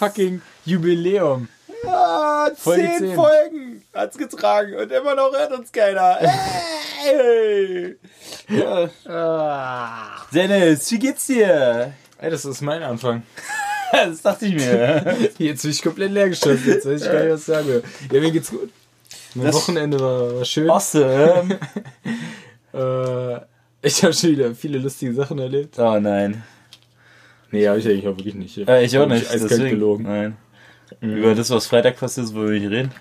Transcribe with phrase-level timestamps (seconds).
[0.00, 1.48] fucking Jubiläum.
[1.84, 3.14] Ja, Folge zehn 10.
[3.14, 6.16] Folgen hat's getragen und immer noch hört uns keiner.
[7.02, 7.96] Hey.
[8.48, 8.88] Ja.
[9.06, 10.22] Ah.
[10.34, 11.92] Dennis, wie geht's dir?
[12.18, 13.22] Ey, das ist mein Anfang.
[13.92, 15.16] Das dachte ich mir.
[15.38, 16.62] Jetzt bin ich komplett leer geschossen.
[16.64, 17.82] Jetzt weiß ich gar nicht, was ich sagen will.
[18.12, 18.70] Ja, mir geht's gut.
[19.34, 20.70] Mein Das- Wochenende war, war schön.
[20.70, 21.58] Awesome.
[22.72, 23.40] Äh,
[23.82, 25.76] ich habe schon wieder viele lustige Sachen erlebt.
[25.80, 26.44] Oh nein.
[27.50, 28.58] Nee, habe ich eigentlich auch wirklich nicht.
[28.58, 29.28] Äh, ich auch nicht.
[29.30, 29.70] Eiskalt Deswegen.
[29.70, 30.04] gelogen.
[30.04, 30.36] Nein.
[31.00, 32.92] Über das, was Freitag passiert ist, wo wir nicht reden?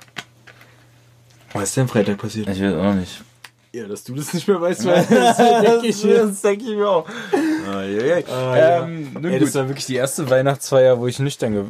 [1.53, 2.47] Was ist denn Freitag passiert?
[2.49, 3.23] Ich weiß auch nicht.
[3.71, 6.25] Ja, dass du das nicht mehr weißt, weil das denke ich mir.
[6.25, 7.07] das denke ich mir auch.
[7.71, 8.83] Ah, ja.
[8.83, 11.63] Ähm, nun Ey, das war wirklich die erste Weihnachtsfeier, wo ich nüchtern ge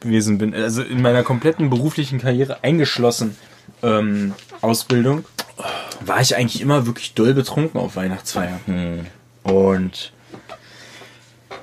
[0.00, 0.54] gewesen bin.
[0.54, 3.36] Also in meiner kompletten beruflichen Karriere eingeschlossen
[3.82, 5.24] ähm, Ausbildung
[6.00, 8.60] war ich eigentlich immer wirklich doll betrunken auf Weihnachtsfeiern.
[8.66, 9.06] Hm.
[9.42, 10.12] Und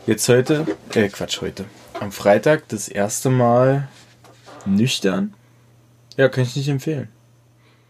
[0.05, 1.65] jetzt heute, äh Quatsch, heute.
[1.99, 3.87] Am Freitag das erste Mal
[4.65, 5.33] nüchtern.
[6.17, 7.09] Ja, kann ich nicht empfehlen.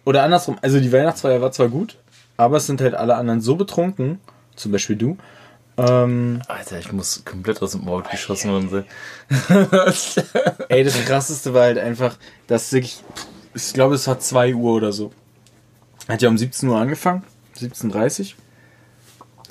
[0.06, 1.98] Oder andersrum, also die Weihnachtsfeier war zwar gut,
[2.38, 4.20] aber es sind halt alle anderen so betrunken,
[4.56, 5.18] zum Beispiel du,
[5.80, 8.86] ähm, Alter, ich muss komplett aus dem Maul geschossen worden sein.
[10.70, 13.02] Ey, das krasseste war halt einfach, dass wirklich,
[13.54, 15.14] ich glaube, es war 2 Uhr oder so.
[16.10, 17.24] Hat ja um 17 Uhr angefangen,
[17.58, 18.28] 17.30 Uhr.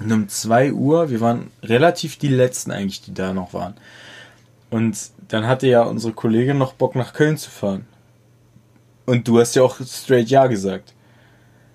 [0.00, 3.74] Und um 2 Uhr, wir waren relativ die letzten eigentlich, die da noch waren.
[4.70, 4.96] Und
[5.28, 7.86] dann hatte ja unsere Kollegin noch Bock nach Köln zu fahren.
[9.06, 10.94] Und du hast ja auch straight Ja gesagt.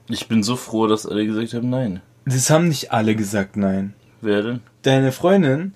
[0.07, 2.01] Ich bin so froh, dass alle gesagt haben, nein.
[2.25, 3.95] Das haben nicht alle gesagt Nein.
[4.21, 4.59] Wer denn?
[4.83, 5.73] Deine Freundin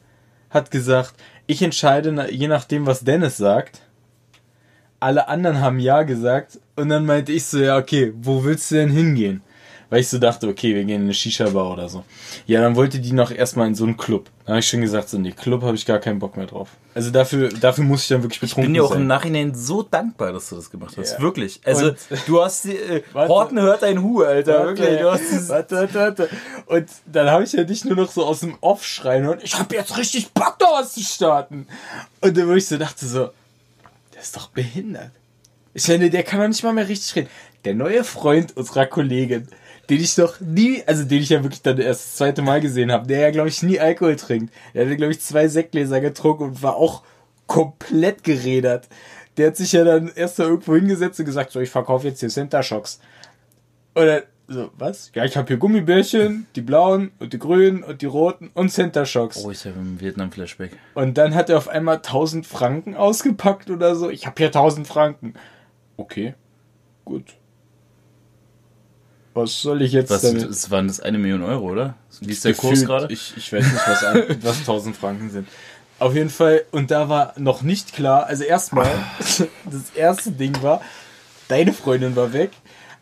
[0.50, 1.16] hat gesagt,
[1.46, 3.82] ich entscheide je nachdem, was Dennis sagt.
[5.00, 6.60] Alle anderen haben Ja gesagt.
[6.76, 9.42] Und dann meinte ich so, ja, okay, wo willst du denn hingehen?
[9.90, 12.04] Weil ich so dachte, okay, wir gehen in eine Shisha-Bar oder so.
[12.46, 14.30] Ja, dann wollte die noch erstmal in so einen Club.
[14.44, 16.72] Da habe ich schon gesagt, so, nee, Club habe ich gar keinen Bock mehr drauf.
[16.94, 19.02] Also dafür, dafür muss ich dann wirklich Ich betrunken bin dir auch sein.
[19.04, 21.14] im Nachhinein so dankbar, dass du das gemacht hast.
[21.14, 21.22] Ja.
[21.22, 21.62] Wirklich.
[21.64, 23.30] Also, Und- du hast äh, Warte.
[23.34, 24.66] Horten hört dein Hu, Alter.
[24.66, 25.00] Wirklich.
[25.00, 26.30] Du hast warte, warte, warte.
[26.66, 29.58] Und dann habe ich ja nicht nur noch so aus dem Off schreien und ich
[29.58, 31.66] habe jetzt richtig Bock, da was zu starten.
[32.20, 33.30] Und dann wo ich so dachte so,
[34.14, 35.12] der ist doch behindert.
[35.74, 37.30] Ich finde, der kann doch nicht mal mehr richtig reden.
[37.64, 39.48] Der neue Freund unserer Kollegin,
[39.90, 42.92] den ich doch nie, also den ich ja wirklich dann erst das zweite Mal gesehen
[42.92, 44.54] habe, der ja, glaube ich, nie Alkohol trinkt.
[44.74, 47.04] Der hatte, glaube ich, zwei Sektgläser getrunken und war auch
[47.46, 48.88] komplett geredert.
[49.38, 52.20] Der hat sich ja dann erst da irgendwo hingesetzt und gesagt, so, ich verkaufe jetzt
[52.20, 53.00] hier Center Shocks.
[53.96, 55.12] Oder so, was?
[55.14, 59.06] Ja, ich habe hier Gummibärchen, die blauen und die grünen und die roten und Center
[59.06, 59.44] Shocks.
[59.44, 60.72] oh, ich habe im Vietnam-Flashback.
[60.96, 64.10] Und dann hat er auf einmal 1000 Franken ausgepackt oder so.
[64.10, 65.34] Ich habe hier 1000 Franken.
[65.98, 66.36] Okay,
[67.04, 67.36] gut.
[69.38, 70.50] Was soll ich jetzt Was, damit?
[70.50, 71.94] es waren das eine Million Euro, oder?
[72.22, 73.14] Wie ist der Kurs Gefühlt, gerade?
[73.14, 75.48] Ich, ich weiß nicht, was, ein, was 1000 Franken sind.
[76.00, 78.90] Auf jeden Fall, und da war noch nicht klar, also erstmal,
[79.20, 80.82] das erste Ding war,
[81.50, 82.50] deine Freundin war weg,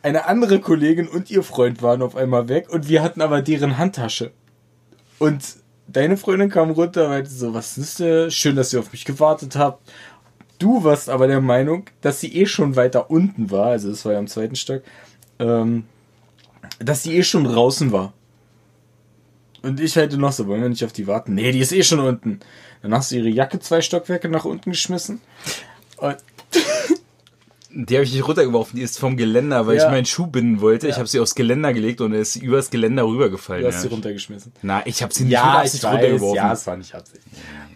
[0.04, 3.78] eine andere Kollegin und ihr Freund waren auf einmal weg und wir hatten aber deren
[3.78, 4.32] Handtasche.
[5.20, 5.42] Und
[5.88, 8.30] deine Freundin kam runter und meinte so, was ist denn?
[8.30, 9.90] Schön, dass ihr auf mich gewartet habt.
[10.60, 14.12] Du warst aber der Meinung, dass sie eh schon weiter unten war, also das war
[14.12, 14.84] ja am zweiten Stock,
[15.40, 15.86] ähm,
[16.80, 18.14] dass sie eh schon draußen war.
[19.62, 21.34] Und ich halt noch so, wollen wir nicht auf die warten?
[21.34, 22.40] Nee, die ist eh schon unten.
[22.84, 25.22] Dann hast du ihre Jacke zwei Stockwerke nach unten geschmissen.
[25.98, 26.18] Und
[27.78, 29.86] Die habe ich nicht runtergeworfen, die ist vom Geländer, weil Ja.
[29.86, 30.88] ich meinen Schuh binden wollte.
[30.88, 31.00] Ich Ja.
[31.00, 33.64] habe sie aufs Geländer gelegt und er ist übers Geländer rübergefallen.
[33.64, 33.82] du hast ja.
[33.82, 34.54] sie runtergeschmissen.
[34.62, 36.36] Na, ich habe sie nicht mit Absicht runtergeworfen.
[36.38, 37.24] ja, es war nicht Absicht.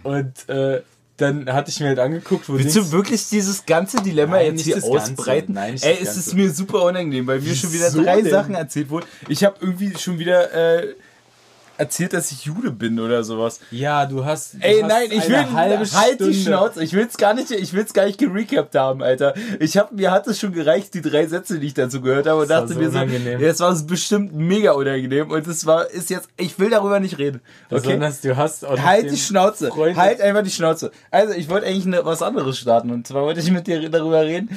[0.03, 0.81] Und äh,
[1.19, 4.63] dann hatte ich mir halt angeguckt, wo Willst du wirklich dieses ganze Dilemma Nein, jetzt
[4.63, 5.11] hier das Ganze.
[5.11, 5.53] ausbreiten?
[5.53, 8.31] Nein, nicht Ey, es ist mir super unangenehm, weil mir schon wieder drei denn?
[8.31, 9.05] Sachen erzählt wurden.
[9.27, 10.95] Ich habe irgendwie schon wieder äh,
[11.79, 13.59] erzählt, dass ich Jude bin oder sowas.
[13.71, 14.53] Ja, du hast.
[14.55, 16.83] Du Ey, hast nein, ich will halbe halt die Schnauze.
[16.83, 19.33] Ich will's gar nicht, ich will's gar nicht gerecapt haben, Alter.
[19.59, 22.41] Ich hab mir hat es schon gereicht, die drei Sätze, die ich dazu gehört habe
[22.41, 23.39] und Das war dachte so mir so, unangenehm.
[23.39, 27.17] ja, es war bestimmt mega unangenehm und es war ist jetzt ich will darüber nicht
[27.17, 27.41] reden.
[27.71, 27.81] Okay?
[27.81, 29.69] Besonders du hast auch Halt die Schnauze.
[29.69, 30.91] Freund- Halt einfach die Schnauze.
[31.11, 32.91] Also, ich wollte eigentlich ne, was anderes starten.
[32.91, 34.49] Und zwar wollte ich mit dir darüber reden.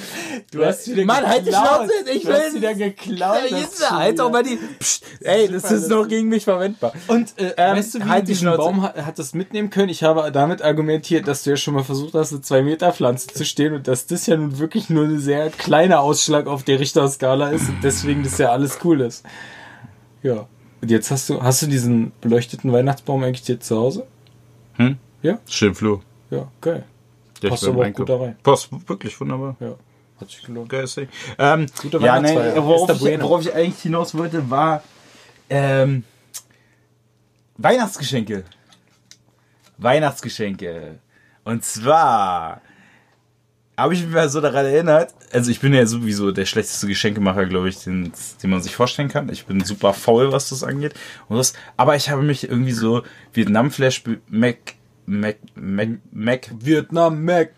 [0.53, 1.67] Du hast wieder Mann, halt die geklaut.
[1.87, 1.93] Schnauze.
[2.13, 2.35] Ich Du will.
[2.35, 4.59] hast wieder geklaut, Ja, das jetzt, halt doch mal die.
[4.79, 6.93] Psst, ey, das ist das- noch gegen mich verwendbar.
[7.13, 8.59] Und äh, Ähm, weißt du, wie halt die diesen Schnauze.
[8.59, 9.89] Baum hat, hat das mitnehmen können?
[9.89, 13.29] Ich habe damit argumentiert, dass du ja schon mal versucht hast, eine 2 Meter Pflanze
[13.29, 16.81] zu stehen und dass das ja nun wirklich nur ein sehr kleiner Ausschlag auf der
[16.81, 19.25] Richterskala ist und deswegen das ja alles cool ist.
[20.23, 20.47] Ja.
[20.81, 24.07] Und jetzt hast du, hast du diesen beleuchteten Weihnachtsbaum eigentlich jetzt zu Hause?
[24.75, 24.97] Hm?
[25.23, 25.39] Ja?
[25.49, 26.03] Schön Flur.
[26.31, 26.85] Ja, geil.
[27.43, 28.37] Ja, Passt aber auch gut da rein.
[28.43, 29.57] Passt wirklich wunderbar.
[29.61, 29.75] Ja.
[30.21, 30.69] Hat sich gelohnt.
[30.69, 31.09] Geiles Ding.
[31.39, 34.83] Ähm, Gute ja, nein, worauf ich, worauf ich eigentlich hinaus wollte, war
[35.51, 36.05] ähm,
[37.57, 38.45] Weihnachtsgeschenke.
[39.79, 40.99] Weihnachtsgeschenke.
[41.45, 42.63] Und zwar
[43.77, 47.47] habe ich mich mal so daran erinnert, also ich bin ja sowieso der schlechteste Geschenkemacher,
[47.47, 48.13] glaube ich, den,
[48.43, 49.29] den man sich vorstellen kann.
[49.31, 50.95] Ich bin super faul, was das angeht.
[51.29, 53.03] Und das, aber ich habe mich irgendwie so
[53.33, 54.75] Vietnam-Flash, Mac,
[55.07, 57.51] Mac, Mac, Mac, Vietnam Mac.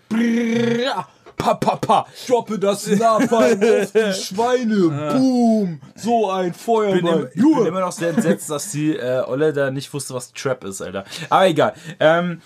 [1.36, 2.06] Pa, pa, pa.
[2.26, 5.12] Droppe das Napalm auf die Schweine.
[5.12, 5.80] Boom.
[5.94, 6.98] So ein bin, Feuerball.
[6.98, 10.32] immer, ich bin immer noch sehr entsetzt, dass die äh, Olle da nicht wusste, was
[10.32, 11.04] Trap ist, Alter.
[11.30, 11.74] Aber egal.
[12.00, 12.40] Ähm,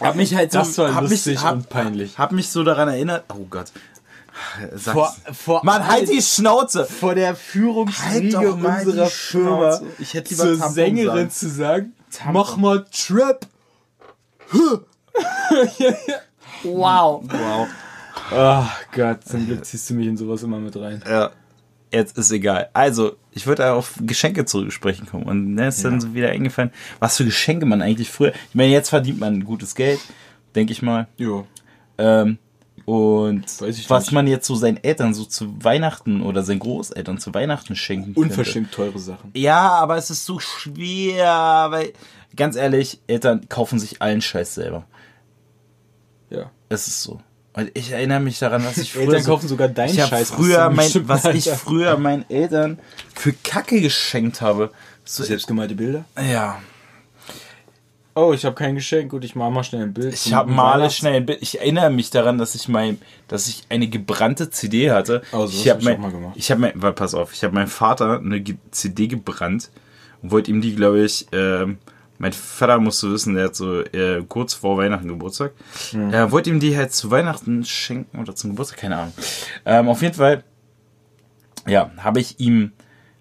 [0.00, 2.18] hab mich halt so, Das war hab lustig mich, hab, und peinlich.
[2.18, 3.24] Hab mich so daran erinnert.
[3.32, 3.72] Oh Gott.
[4.74, 4.92] Sag's.
[4.92, 6.84] Vor, vor, Mann, halt die Schnauze!
[6.84, 9.80] vor der Führungsriege Halt unserer Firma.
[9.98, 11.30] Ich hätte lieber zur Tampon Sängerin sagen.
[11.30, 12.32] zu sagen, Tampon.
[12.34, 13.46] mach mal Trap.
[16.62, 17.22] Wow.
[17.24, 17.68] Wow.
[18.30, 21.02] Ach Gott, zum Glück ziehst du mich in sowas immer mit rein.
[21.08, 21.30] Ja.
[21.90, 22.68] Jetzt ist egal.
[22.74, 25.24] Also, ich würde auf Geschenke zurücksprechen kommen.
[25.24, 28.32] Und mir ist dann so wieder eingefallen, was für Geschenke man eigentlich früher.
[28.48, 30.00] Ich meine, jetzt verdient man gutes Geld,
[30.54, 31.08] denke ich mal.
[31.16, 31.46] Jo.
[31.96, 32.38] Ähm,
[32.84, 34.12] und was nicht.
[34.12, 38.20] man jetzt so seinen Eltern so zu Weihnachten oder seinen Großeltern zu Weihnachten schenken könnte.
[38.20, 39.30] Unverschämt teure Sachen.
[39.34, 41.92] Ja, aber es ist so schwer, weil,
[42.36, 44.84] ganz ehrlich, Eltern kaufen sich allen Scheiß selber.
[46.68, 47.20] Es ist so.
[47.54, 50.30] Und ich erinnere mich daran, was ich früher Eltern so, kaufen sogar deinen ich Scheiß.
[50.30, 52.78] früher mein, was ich früher meinen Eltern
[53.14, 54.70] für Kacke geschenkt habe.
[55.04, 56.04] So, Selbstgemalte Bilder?
[56.20, 56.58] ja,
[58.14, 59.12] Oh, ich habe kein Geschenk.
[59.12, 60.12] Gut, ich mal mal schnell ein Bild.
[60.12, 61.38] ich habe mal Weihnachts- schnell ein Bild.
[61.40, 62.98] Ich erinnere mich daran, dass ich mein,
[63.28, 65.22] dass ich eine gebrannte CD hatte.
[65.30, 67.68] Oh, ich habe hab mein, mal ich habe mein, warte, pass auf, ich habe meinem
[67.68, 68.42] Vater eine
[68.72, 69.70] CD gebrannt
[70.20, 71.78] und wollte ihm die, glaube ich, ähm,
[72.18, 75.52] mein Vater musste wissen, der hat so äh, kurz vor Weihnachten Geburtstag.
[75.92, 76.12] Hm.
[76.12, 79.12] Er wollte ihm die halt zu Weihnachten schenken oder zum Geburtstag, keine Ahnung.
[79.64, 80.42] Ähm, auf jeden Fall,
[81.66, 82.72] ja, habe ich ihm,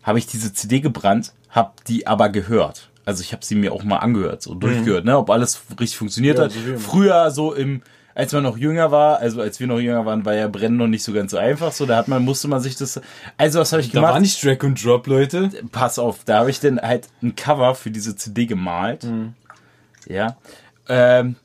[0.03, 2.89] habe ich diese CD gebrannt, habe die aber gehört.
[3.05, 6.37] Also ich habe sie mir auch mal angehört, so durchgehört, ne, ob alles richtig funktioniert
[6.37, 6.43] Mhm.
[6.43, 6.79] Ja, hat.
[6.79, 6.89] so.
[6.89, 7.81] Früher so im,
[8.17, 10.87] als man noch jünger war, also als wir noch jünger waren, war ja Brennen noch
[10.87, 11.71] nicht so ganz so einfach.
[11.71, 12.99] So, da hat man, musste man sich das.
[13.37, 14.21] Also was habe ich Da war gemacht?
[14.21, 15.51] nicht Drag und Drop, Leute.
[15.71, 19.03] Pass auf, da habe ich dann halt ein Cover für diese CD gemalt.
[19.03, 19.35] Mhm.
[20.07, 20.35] Ja.
[20.89, 21.35] Ähm,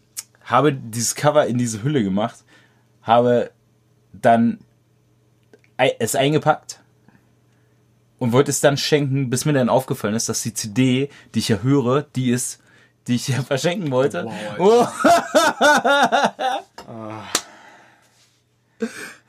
[0.45, 2.37] habe dieses Cover in diese Hülle gemacht,
[3.03, 3.51] habe
[4.15, 4.61] dann
[5.77, 6.81] es eingepackt
[8.19, 11.49] und wollte es dann schenken, bis mir dann aufgefallen ist, dass die CD, die ich
[11.49, 12.62] ja höre, die ist,
[13.07, 14.25] die ich ja verschenken wollte.
[14.59, 14.89] Wow,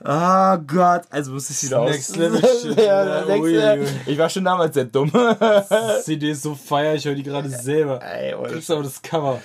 [0.05, 1.91] Oh Gott, also muss ich wieder aus.
[1.91, 3.25] Next Level Shit, ja, Alter.
[3.27, 3.87] next level.
[4.05, 5.11] Ich war schon damals sehr dumm.
[5.11, 8.01] Die CD ist so feier, ich höre die gerade selber.
[8.03, 9.39] Ey, ohne Kriegst aber das Cover.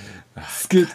[0.48, 0.88] Skit.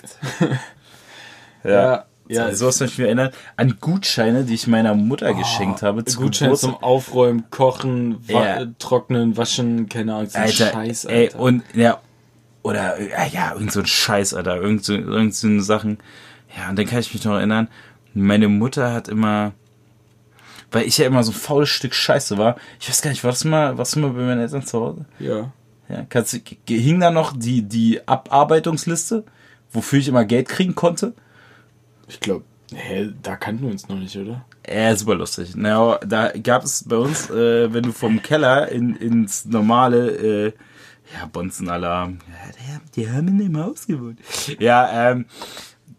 [1.64, 2.06] ja.
[2.30, 6.06] Ja, so was mich erinnert an Gutscheine, die ich meiner Mutter geschenkt habe.
[6.06, 6.72] Zu Gutschein Geburtstag.
[6.72, 8.62] zum Aufräumen, Kochen, wa Ja.
[8.62, 11.40] äh, Trocknen, Waschen, keine Ahnung, so Alter, Scheiß, ey, Alter.
[11.40, 12.00] und ja,
[12.64, 16.00] oder ja, ja, irgend so ein Scheiß, Alter, irgend so, irgend so Sachen.
[16.58, 17.68] Ja, und dann kann ich mich noch erinnern,
[18.14, 19.54] meine Mutter hat immer,
[20.72, 23.44] weil ich ja immer so ein faules Stück Scheiße war, ich weiß gar nicht, warst
[23.44, 25.06] du mal, warst du mal bei meinen Eltern zu Hause?
[25.20, 25.52] ja.
[25.90, 29.26] Ja, kannst hing da noch die, die Abarbeitungsliste,
[29.72, 31.14] wofür ich immer Geld kriegen konnte?
[32.08, 34.46] Ich glaube, hä, da kannten wir uns noch nicht, oder?
[34.68, 35.54] Ja, super lustig.
[35.56, 40.54] Na, da gab es bei uns, äh, wenn du vom Keller in, ins normale, äh,
[41.14, 44.20] ja, Bonzenalarm, ja, die, die haben in dem Haus gewohnt.
[44.60, 45.26] Ja, ähm,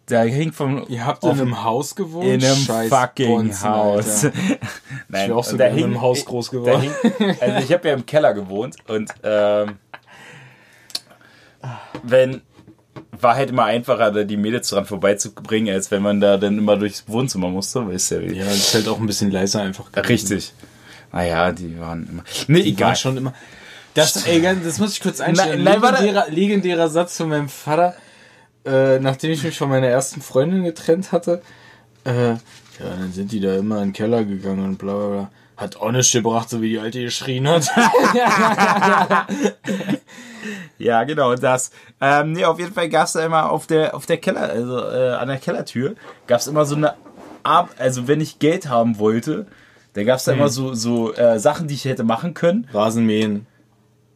[0.06, 2.26] da hing vom, Ihr habt in einem Haus gewohnt?
[2.26, 4.22] in einem Scheiß fucking Bonzen, Haus.
[5.08, 6.90] Nein, Ich wäre auch da in einem hing- Haus groß da geworden.
[7.18, 9.76] hing, also ich habe ja im Keller gewohnt und ähm,
[12.02, 12.42] wenn
[13.20, 16.76] war halt immer einfacher, da die Mädels dran vorbeizubringen, als wenn man da dann immer
[16.76, 18.36] durchs Wohnzimmer musste, weißt du ja wie.
[18.36, 19.90] Ja, das ist halt auch ein bisschen leiser einfach.
[19.90, 20.06] gewesen.
[20.08, 20.52] Richtig.
[21.12, 22.24] Naja, die waren immer.
[22.48, 22.88] Nee, Die egal.
[22.88, 23.32] war schon immer.
[23.94, 25.62] Das, ey, das muss ich kurz einstellen.
[25.62, 27.94] Nein, nein, legendärer, legendärer Satz von meinem Vater,
[28.64, 31.42] äh, nachdem ich mich von meiner ersten Freundin getrennt hatte.
[32.04, 32.38] Äh, ja,
[32.80, 35.30] dann sind die da immer in den Keller gegangen und bla bla bla.
[35.56, 37.70] Hat auch nichts gebracht, so wie die Alte geschrien hat.
[40.78, 41.70] Ja, genau, das.
[42.00, 44.78] Ähm, nee, auf jeden Fall gab es da immer auf der, auf der Keller, also
[44.78, 45.94] äh, an der Kellertür,
[46.26, 46.94] gab es immer so eine
[47.42, 49.46] Ab also wenn ich Geld haben wollte,
[49.92, 52.66] dann gab es da immer so, so äh, Sachen, die ich hätte machen können.
[52.72, 53.46] Rasenmähen.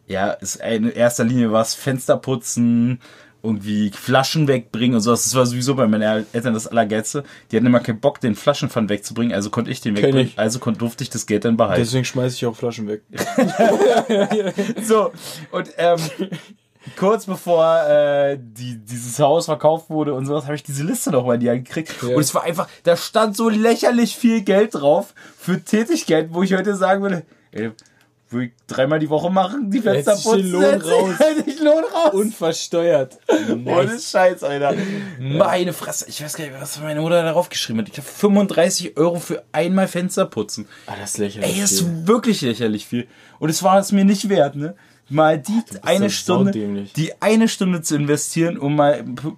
[0.08, 3.00] Ja, ist in erster Linie was, Fenster putzen,
[3.42, 5.24] irgendwie Flaschen wegbringen und sowas.
[5.24, 7.24] Das war sowieso bei meinen Eltern das Allergeilste.
[7.50, 10.26] Die hatten immer keinen Bock, den Flaschenpfand wegzubringen, also konnte ich den wegbringen.
[10.28, 10.38] ich.
[10.38, 11.82] Also kon, durfte ich das Geld dann behalten.
[11.82, 13.02] Deswegen schmeiße ich auch Flaschen weg.
[14.82, 15.12] So,
[15.50, 15.98] und ähm,
[16.96, 21.34] kurz bevor äh, die, dieses Haus verkauft wurde und sowas, habe ich diese Liste nochmal
[21.36, 21.94] in die Hand gekriegt.
[22.02, 22.14] Ja.
[22.14, 26.54] Und es war einfach, da stand so lächerlich viel Geld drauf für Tätigkeiten, wo ich
[26.54, 27.72] heute sagen würde, ey,
[28.30, 30.50] Würde ich dreimal die Woche machen, die Fenster Hättest putzen.
[30.52, 31.14] Lohn hätte ich- raus.
[31.46, 32.12] ich Lohn raus.
[32.12, 33.18] Unversteuert.
[33.64, 34.74] Ohne Scheiß, Alter.
[35.18, 36.06] Meine Fresse.
[36.08, 37.88] Ich weiß gar nicht, was meine Mutter darauf geschrieben hat.
[37.88, 40.68] Ich habe 35 Euro für einmal Fenster putzen.
[40.86, 41.54] Ah, das ist lächerlich.
[41.54, 41.88] Ey, das viel.
[41.88, 43.08] ist wirklich lächerlich viel.
[43.38, 44.74] Und es war es mir nicht wert, ne?
[45.10, 46.92] Mal die eine Stunde, saudämlich.
[46.92, 48.92] die eine Stunde zu investieren, um mal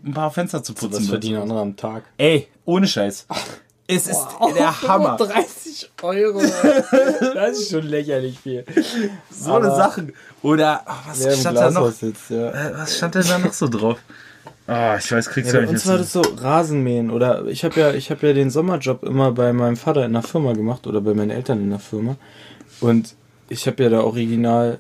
[0.04, 1.02] ein paar Fenster zu putzen.
[1.02, 2.02] Was verdienen andere am Tag?
[2.18, 3.28] Ey, ohne Scheiß.
[3.90, 5.16] Es ist der Hammer.
[5.16, 6.40] 30 Euro.
[7.34, 8.64] das ist schon lächerlich viel.
[9.30, 10.12] So eine Aber- Sachen.
[10.42, 11.90] Oder, ach, was stand da noch?
[11.90, 12.50] Sitzt, ja.
[12.50, 13.98] Äh, Was stand denn da noch so drauf?
[14.66, 16.14] Ah, ich weiß, kriegst du Ja, ja, bei nicht uns war jetzt.
[16.14, 19.76] das so Rasenmähen oder ich habe ja ich habe ja den Sommerjob immer bei meinem
[19.76, 22.16] Vater in der Firma gemacht oder bei meinen Eltern in der Firma
[22.80, 23.14] und
[23.48, 24.78] ich habe ja da original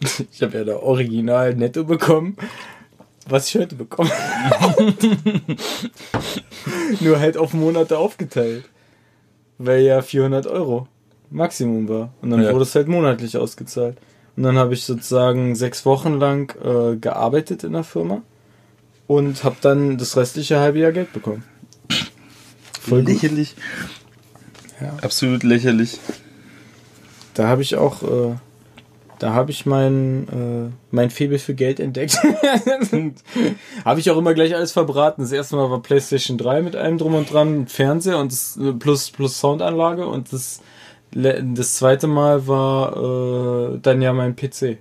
[0.32, 2.36] ich habe ja da original netto bekommen
[3.28, 4.10] was ich heute bekomme
[7.00, 8.64] nur halt auf Monate aufgeteilt
[9.58, 10.88] weil ja 400 Euro
[11.30, 12.52] Maximum war und dann Ja.
[12.52, 13.96] wurde es halt monatlich ausgezahlt
[14.36, 18.22] und dann habe ich sozusagen sechs Wochen lang äh, gearbeitet in der Firma
[19.06, 21.44] und habe dann das restliche halbe Jahr Geld bekommen.
[22.80, 23.54] Voll lächerlich.
[24.80, 24.94] Ja.
[25.02, 25.98] Absolut lächerlich.
[27.34, 28.34] Da habe ich auch, äh,
[29.20, 32.18] da habe ich mein, äh, mein Faible für Geld entdeckt.
[33.84, 35.22] habe ich auch immer gleich alles verbraten.
[35.22, 38.72] Das erste Mal war PlayStation 3 mit allem drum und dran, Fernseher und das, äh,
[38.72, 40.60] plus, plus Soundanlage und das,
[41.12, 44.78] das zweite Mal war äh, dann ja mein PC.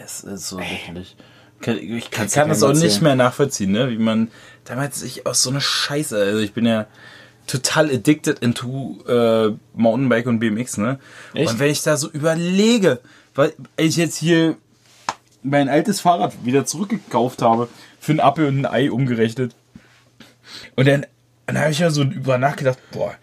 [0.00, 1.16] Das ist so lächerlich.
[1.60, 3.02] Kann- Ich kann, kann das auch nicht erzählen.
[3.04, 3.90] mehr nachvollziehen, ne?
[3.90, 4.28] Wie man
[4.64, 6.86] damals sich aus so einer Scheiße, also ich bin ja
[7.46, 10.98] total addicted into äh, Mountainbike und BMX, ne?
[11.34, 11.50] Echt?
[11.52, 13.00] Und wenn ich da so überlege,
[13.34, 14.56] weil ich jetzt hier
[15.42, 17.68] mein altes Fahrrad wieder zurückgekauft habe,
[18.00, 19.54] für einen Apfel und ein Ei umgerechnet.
[20.76, 21.06] Und dann,
[21.46, 23.14] dann habe ich ja so über nachgedacht, boah,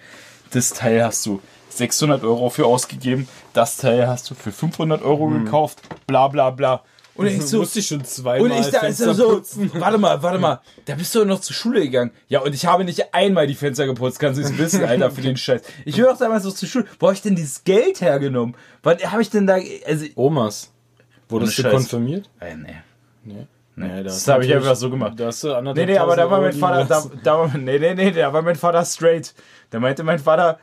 [0.52, 5.28] das Teil hast du 600 Euro für ausgegeben, das Teil hast du für 500 Euro
[5.28, 6.84] gekauft, bla bla bla.
[7.16, 9.70] Und ich so, musste ich schon zweimal und ich da ist Fenster so, putzen.
[9.76, 12.12] warte mal, warte mal, da bist du doch noch zur Schule gegangen.
[12.30, 15.22] Ja, und ich habe nicht einmal die Fenster geputzt, kannst du es wissen, Alter, für
[15.22, 15.62] den Scheiß.
[15.86, 16.86] Ich will doch damals noch zur Schule.
[17.00, 18.56] Wo habe ich denn dieses Geld hergenommen?
[18.82, 20.72] Was habe ich denn da, also, Omas.
[21.28, 21.72] Wurdest du Scheiß.
[21.74, 22.30] konfirmiert?
[22.40, 22.76] äh, nee.
[23.24, 23.48] Nee.
[23.76, 25.14] Nee, das ist habe ich einfach so gemacht.
[25.20, 27.94] Da hast du Nee, nee, aber da war mein Vater, da, da war, nee, nee,
[27.94, 29.34] nee, da war mein Vater straight.
[29.70, 30.60] Da meinte mein Vater,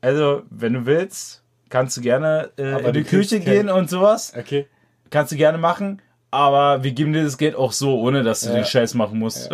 [0.00, 4.32] also, wenn du willst, kannst du gerne äh, in die Küche kein- gehen und sowas.
[4.36, 4.66] Okay.
[5.12, 6.02] Kannst du gerne machen,
[6.32, 8.54] aber wir geben dir das Geld auch so, ohne dass du Ja.
[8.56, 9.48] den Scheiß machen musst.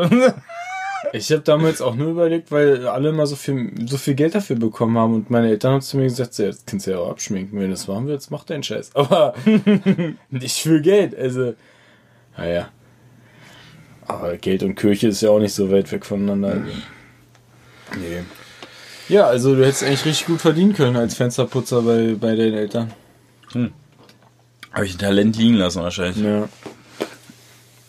[1.12, 4.56] Ich habe damals auch nur überlegt, weil alle immer so viel, so viel Geld dafür
[4.56, 6.98] bekommen haben und meine Eltern haben zu mir gesagt, so, ja, das kannst du ja
[6.98, 8.94] auch abschminken, wenn das machen willst, mach deinen Scheiß.
[8.94, 9.34] Aber
[10.30, 11.54] nicht für Geld, also,
[12.36, 12.68] naja.
[14.06, 16.48] Aber Geld und Kirche ist ja auch nicht so weit weg voneinander.
[16.48, 16.62] Also.
[18.00, 18.22] Nee.
[19.08, 22.92] Ja, also du hättest eigentlich richtig gut verdienen können als Fensterputzer bei, bei deinen Eltern.
[24.78, 26.24] Habe ich ein Talent liegen lassen wahrscheinlich.
[26.24, 26.48] Ja.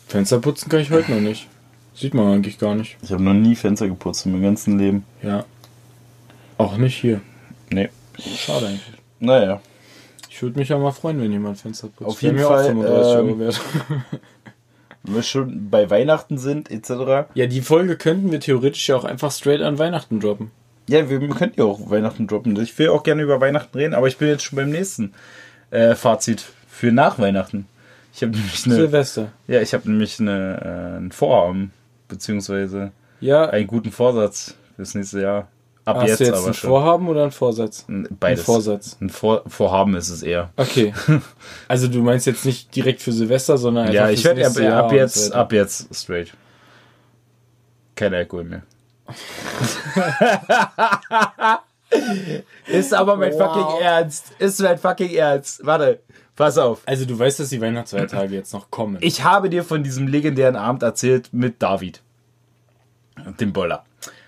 [0.07, 1.47] Fensterputzen kann ich heute noch nicht.
[1.93, 2.97] Sieht man eigentlich gar nicht.
[3.03, 5.05] Ich habe noch nie Fenster geputzt in meinem ganzen Leben.
[5.21, 5.45] Ja.
[6.57, 7.21] Auch nicht hier.
[7.69, 7.89] Nee.
[8.17, 8.91] Schade eigentlich.
[9.19, 9.61] Naja.
[10.31, 12.09] Ich würde mich ja mal freuen, wenn jemand Fenster putzt.
[12.09, 13.61] Auf jeden Fall, 35 Euro wert.
[15.03, 17.29] Wenn wir schon bei Weihnachten sind, etc.
[17.35, 20.49] Ja, die Folge könnten wir theoretisch ja auch einfach straight an Weihnachten droppen.
[20.87, 22.59] Ja, wir können ja auch Weihnachten droppen.
[22.59, 25.13] Ich will auch gerne über Weihnachten reden, aber ich bin jetzt schon beim nächsten
[25.69, 26.45] äh, Fazit
[26.79, 27.67] für nach Weihnachten.
[28.13, 29.31] Ich habe nämlich eine, Silvester.
[29.47, 31.73] ja, ich habe nämlich eine, äh, ein Vorhaben,
[32.07, 35.47] beziehungsweise Ja, einen guten Vorsatz fürs nächste Jahr.
[35.83, 36.69] Ab hast jetzt, du jetzt aber ein schon.
[36.69, 37.85] Vorhaben oder ein Vorsatz?
[37.87, 38.39] Beides.
[38.39, 38.97] Ein Vorsatz.
[39.01, 40.51] Ein Vor Vorhaben ist es eher.
[40.55, 40.93] Okay.
[41.67, 44.93] also du meinst jetzt nicht direkt für Silvester, sondern einfach Ja, ich werde ab, ab
[44.93, 46.31] jetzt, ab jetzt straight.
[47.95, 48.61] Kein Alkohol mehr.
[52.67, 53.39] ist aber mein Wow.
[53.39, 54.31] fucking Ernst.
[54.39, 55.65] Ist mein fucking Ernst.
[55.65, 55.99] Warte,
[56.39, 56.81] pass auf.
[56.85, 58.97] Also du weißt, dass die Weihnachtsfeiertage jetzt noch kommen.
[59.01, 62.01] Ich habe dir von diesem legendären Abend erzählt mit David.
[63.39, 63.83] Dem Boller.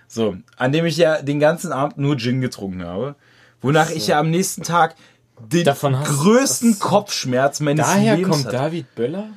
[0.07, 3.15] So, an dem ich ja den ganzen Abend nur Gin getrunken habe.
[3.61, 4.95] Wonach ich ja am nächsten Tag
[5.39, 6.79] den größten so.
[6.85, 8.57] Kopfschmerz meines Daher Lebens kommt hatte.
[8.57, 9.29] David Böller?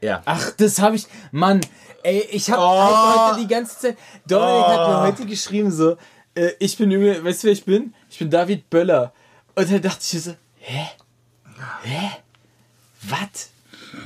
[0.00, 0.22] Ja.
[0.26, 1.06] Ach, das habe ich.
[1.32, 1.60] Mann,
[2.04, 3.30] ey, ich habe Oh.
[3.30, 3.98] heute die ganze Zeit.
[4.28, 5.96] Dominik hat mir heute geschrieben so,
[6.36, 7.94] äh, ich bin übel, weißt du wer ich bin?
[8.08, 9.12] Ich bin David Böller.
[9.56, 10.86] Und dann dachte ich so, hä?
[11.82, 12.10] Hä?
[13.02, 13.50] Was?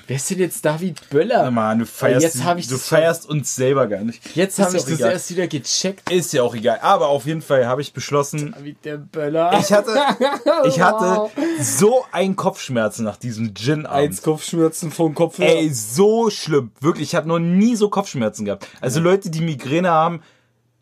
[0.07, 1.51] Wer ist denn jetzt David Böller?
[1.51, 4.35] Mann, du feierst, jetzt ich du feierst uns selber gar nicht.
[4.35, 5.13] Jetzt habe ich das egal.
[5.13, 6.11] erst wieder gecheckt.
[6.11, 6.79] Ist ja auch egal.
[6.81, 9.59] Aber auf jeden Fall habe ich beschlossen, David der Böller.
[9.59, 9.95] ich hatte,
[10.67, 11.31] ich hatte
[11.61, 14.23] so einen Kopfschmerzen nach diesem Eins Gin-Abend.
[14.23, 15.39] Kopfschmerzen vom Kopf.
[15.39, 15.57] her.
[15.57, 16.73] Ey, so schlimm.
[16.81, 18.67] Wirklich, ich habe noch nie so Kopfschmerzen gehabt.
[18.81, 20.23] Also Leute, die Migräne haben,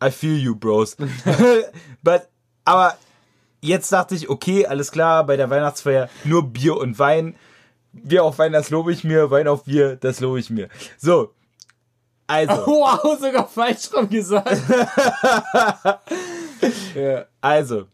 [0.03, 0.95] I feel you, bros.
[2.03, 2.23] But,
[2.65, 2.97] aber
[3.63, 7.35] jetzt dachte ich, okay, alles klar, bei der Weihnachtsfeier nur Bier und Wein.
[7.93, 9.31] Bier auf Wein, das lobe ich mir.
[9.31, 10.69] Wein auf Bier, das lobe ich mir.
[10.97, 11.33] So.
[12.27, 12.53] Also.
[12.67, 14.57] Wow, sogar falsch rum gesagt.
[16.95, 17.25] ja.
[17.41, 17.85] Also.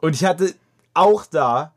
[0.00, 0.54] Und ich hatte
[0.94, 1.74] auch da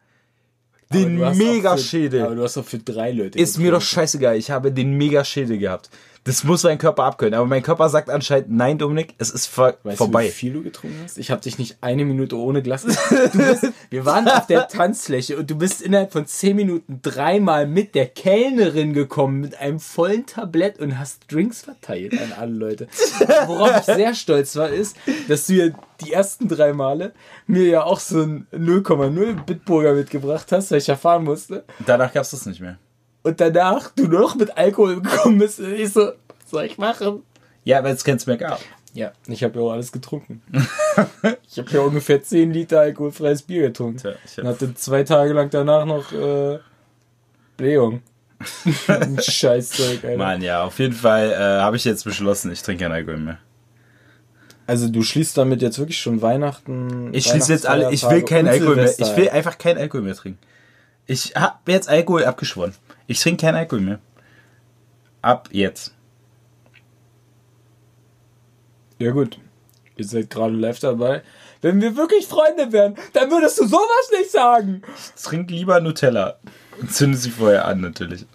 [0.93, 2.23] den Mega-Schädel.
[2.23, 3.39] Aber du hast doch für drei Leute.
[3.39, 4.35] Ist mir doch scheißegal.
[4.37, 5.89] Ich habe den Mega-Schädel gehabt.
[6.23, 7.33] Das muss mein Körper abkönnen.
[7.33, 10.23] Aber mein Körper sagt anscheinend, nein, Dominik, es ist vor weißt vorbei.
[10.23, 11.17] Du, wie viel du getrunken hast?
[11.17, 12.85] Ich habe dich nicht eine Minute ohne Glas.
[13.33, 17.95] Bist, wir waren auf der Tanzfläche und du bist innerhalb von zehn Minuten dreimal mit
[17.95, 22.87] der Kellnerin gekommen mit einem vollen Tablett und hast Drinks verteilt an alle Leute.
[23.47, 24.97] Worauf ich sehr stolz war, ist,
[25.27, 27.13] dass du ja die ersten drei Male
[27.47, 31.63] mir ja auch so ein 0,0 Bitburger mitgebracht hast, weil ich erfahren musste.
[31.85, 32.77] Danach gab's das nicht mehr
[33.23, 35.59] und danach du noch mit Alkohol gekommen bist.
[35.59, 37.23] Und ich so, was soll ich machen?
[37.63, 38.59] Ja, weil es keins mehr gab.
[38.93, 40.41] Ja, ich habe ja auch alles getrunken.
[41.49, 43.97] ich habe ja ungefähr 10 Liter alkoholfreies Bier getrunken.
[43.97, 46.59] Tja, und hatte zwei Tage lang danach noch äh,
[47.55, 48.01] Blähung.
[49.21, 50.17] Scheißzeug, Alter.
[50.17, 53.37] Mann, ja, auf jeden Fall äh, habe ich jetzt beschlossen, ich trinke keinen Alkohol mehr.
[54.67, 57.13] Also du schließt damit jetzt wirklich schon Weihnachten.
[57.13, 58.93] Ich schließe jetzt alle, ich will keinen Alkohol mehr.
[58.97, 60.39] Ich will einfach keinen Alkohol mehr trinken.
[61.07, 62.73] Ich habe jetzt Alkohol abgeschworen.
[63.07, 63.99] Ich trinke keinen Alkohol mehr.
[65.21, 65.93] Ab jetzt.
[68.99, 69.39] Ja gut.
[69.97, 71.21] Ihr seid gerade live dabei.
[71.61, 74.81] Wenn wir wirklich Freunde wären, dann würdest du sowas nicht sagen.
[75.15, 76.37] Ich trinke lieber Nutella.
[76.79, 78.25] Und zünde sie vorher an, natürlich.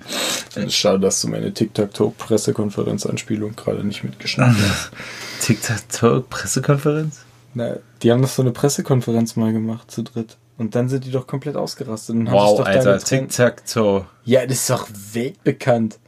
[0.69, 4.91] Schade, dass du meine TikTok-Pressekonferenz-Anspielung gerade nicht mitgeschnitten hast.
[5.41, 7.25] TikTok-Pressekonferenz?
[7.55, 10.37] Na, die haben doch so eine Pressekonferenz mal gemacht, zu dritt.
[10.59, 12.17] Und dann sind die doch komplett ausgerastet.
[12.17, 14.07] Und wow, Alter, Tic-Tac-Toe.
[14.25, 15.99] Ja, das ist doch weltbekannt.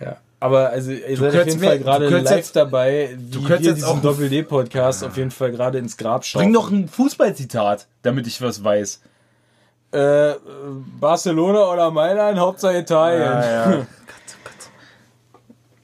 [0.00, 3.48] Ja, aber also ihr du seid auf jeden Fall gerade live jetzt, dabei, wie du
[3.48, 6.42] wir diesen Doppel-D-Podcast auf jeden Fall gerade ins Grab schauen.
[6.42, 9.02] Bring doch ein Fußballzitat, damit ich was weiß.
[9.90, 10.34] Äh,
[11.00, 13.22] Barcelona oder Mailand, Hauptsache Italien.
[13.22, 13.86] Ja, ja.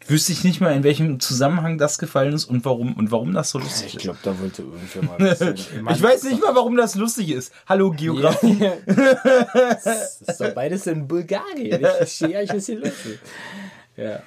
[0.06, 3.50] Wüsste ich nicht mal, in welchem Zusammenhang das gefallen ist und warum und warum das
[3.50, 3.94] so lustig ist.
[3.94, 5.54] Ich glaube, da wollte irgendwer mal
[5.94, 7.52] Ich weiß nicht mal, warum das lustig ist.
[7.66, 8.58] Hallo, Geografie.
[8.58, 11.80] Ja, das ist doch beides in Bulgarien.
[11.80, 13.18] Ich verstehe ja, ich was hier los ist.
[13.96, 14.22] Ja.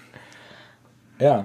[1.20, 1.44] Ja.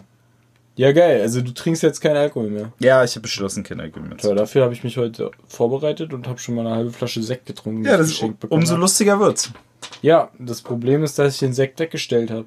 [0.76, 1.20] Ja, geil.
[1.20, 2.72] Also du trinkst jetzt keinen Alkohol mehr.
[2.78, 4.16] Ja, ich habe beschlossen, keinen Alkohol mehr.
[4.16, 7.44] Toll, dafür habe ich mich heute vorbereitet und habe schon mal eine halbe Flasche Sekt
[7.44, 7.84] getrunken.
[7.84, 9.52] Ja, das ist umso lustiger wird's.
[10.00, 12.46] Ja, das Problem ist, dass ich den Sekt weggestellt habe.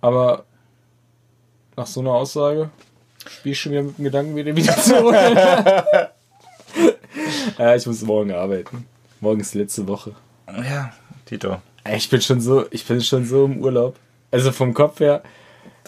[0.00, 0.44] Aber
[1.78, 2.70] nach so einer Aussage
[3.26, 5.36] spiele ich schon wieder mit dem Gedanken, wieder wieder zu holen.
[7.58, 8.86] ja, ich muss morgen arbeiten.
[9.20, 10.12] Morgen ist letzte Woche.
[10.48, 10.92] Ja,
[11.24, 11.62] Tito.
[11.94, 13.96] Ich bin schon so, ich bin schon so im Urlaub.
[14.30, 15.22] Also vom Kopf her,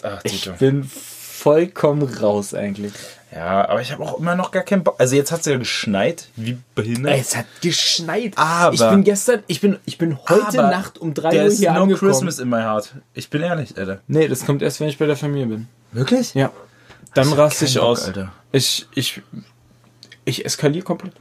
[0.01, 2.93] Ach, ich bin vollkommen raus eigentlich.
[3.33, 4.95] Ja, aber ich habe auch immer noch gar keinen Bock.
[4.99, 7.17] Also jetzt hat es ja geschneit, wie behindert.
[7.17, 8.37] Es hat geschneit.
[8.37, 11.83] Aber ich bin gestern, ich bin, ich bin heute Nacht um 3 Uhr hier no
[11.83, 12.11] angekommen.
[12.11, 12.93] Christmas in my heart.
[13.13, 14.01] Ich bin ehrlich, Alter.
[14.07, 15.67] Nee, das kommt erst, wenn ich bei der Familie bin.
[15.91, 16.33] Wirklich?
[16.33, 16.51] Ja.
[17.13, 18.05] Dann raste ich aus.
[18.05, 18.31] Alter.
[18.51, 19.21] Ich, ich,
[20.25, 21.13] ich eskaliere komplett.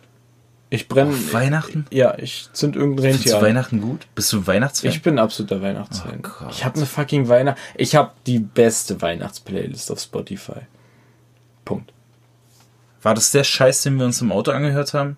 [0.72, 1.12] Ich brenne.
[1.32, 1.84] Weihnachten?
[1.90, 3.22] Ja, ich zünd irgendein Rentier.
[3.22, 4.06] Findest du Weihnachten gut?
[4.14, 4.90] Bist du ein Weihnachtsfan?
[4.90, 6.22] Ich bin ein absoluter Weihnachtsfan.
[6.24, 7.58] Oh ich habe eine fucking Weihnacht.
[7.74, 10.60] Ich habe die beste Weihnachtsplaylist auf Spotify.
[11.64, 11.92] Punkt.
[13.02, 15.16] War das der Scheiß, den wir uns im Auto angehört haben?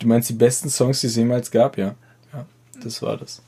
[0.00, 1.94] Du meinst die besten Songs, die es jemals gab, ja?
[2.32, 2.46] Ja,
[2.82, 3.42] das war das.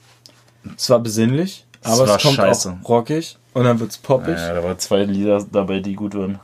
[0.77, 2.79] Es war besinnlich, aber es kommt scheiße.
[2.83, 3.39] auch rockig.
[3.53, 4.37] Und dann wird's poppig.
[4.37, 6.39] Ja, da waren zwei Lieder dabei, die gut waren.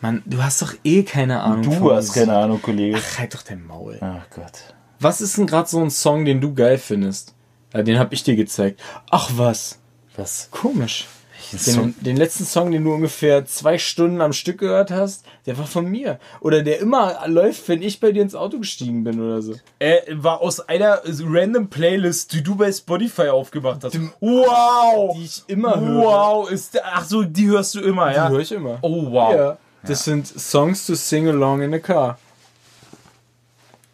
[0.00, 1.62] Mann, du hast doch eh keine Ahnung.
[1.62, 2.96] Du hast keine Ahnung, Kollege.
[2.98, 3.98] Ach, halt doch dein Maul.
[4.00, 4.74] Ach Gott.
[4.98, 7.34] Was ist denn gerade so ein Song, den du geil findest?
[7.74, 8.80] Ja, den hab ich dir gezeigt.
[9.10, 9.78] Ach was.
[10.16, 10.48] Was?
[10.50, 11.06] Komisch.
[11.52, 15.66] Den, den, letzten Song, den du ungefähr zwei Stunden am Stück gehört hast, der war
[15.66, 16.20] von mir.
[16.40, 19.54] Oder der immer läuft, wenn ich bei dir ins Auto gestiegen bin oder so.
[19.78, 23.98] Er war aus einer random Playlist, die du bei Spotify aufgemacht hast.
[24.20, 25.16] Wow!
[25.16, 26.02] Die ich immer höre.
[26.02, 26.50] Wow!
[26.50, 28.28] Ist ach so, die hörst du immer, ja?
[28.28, 28.78] Die höre ich immer.
[28.82, 29.34] Oh, wow.
[29.34, 29.58] Ja.
[29.82, 30.12] Das ja.
[30.12, 32.18] sind Songs to sing along in a car.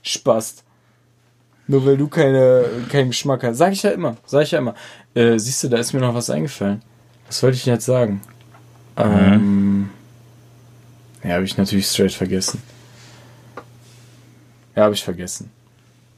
[0.03, 0.63] Spaß.
[1.69, 3.59] Nur weil du keine, keinen Geschmack hast.
[3.59, 4.17] Sag ich ja immer.
[4.27, 4.75] Sag ich ja immer.
[5.15, 6.83] Äh, siehst du, da ist mir noch was eingefallen.
[7.27, 8.21] Was wollte ich denn jetzt sagen?
[8.97, 9.03] Mhm.
[9.05, 9.91] Ähm,
[11.23, 12.63] ja, habe ich natürlich straight vergessen.
[14.75, 15.51] Ja, habe ich vergessen.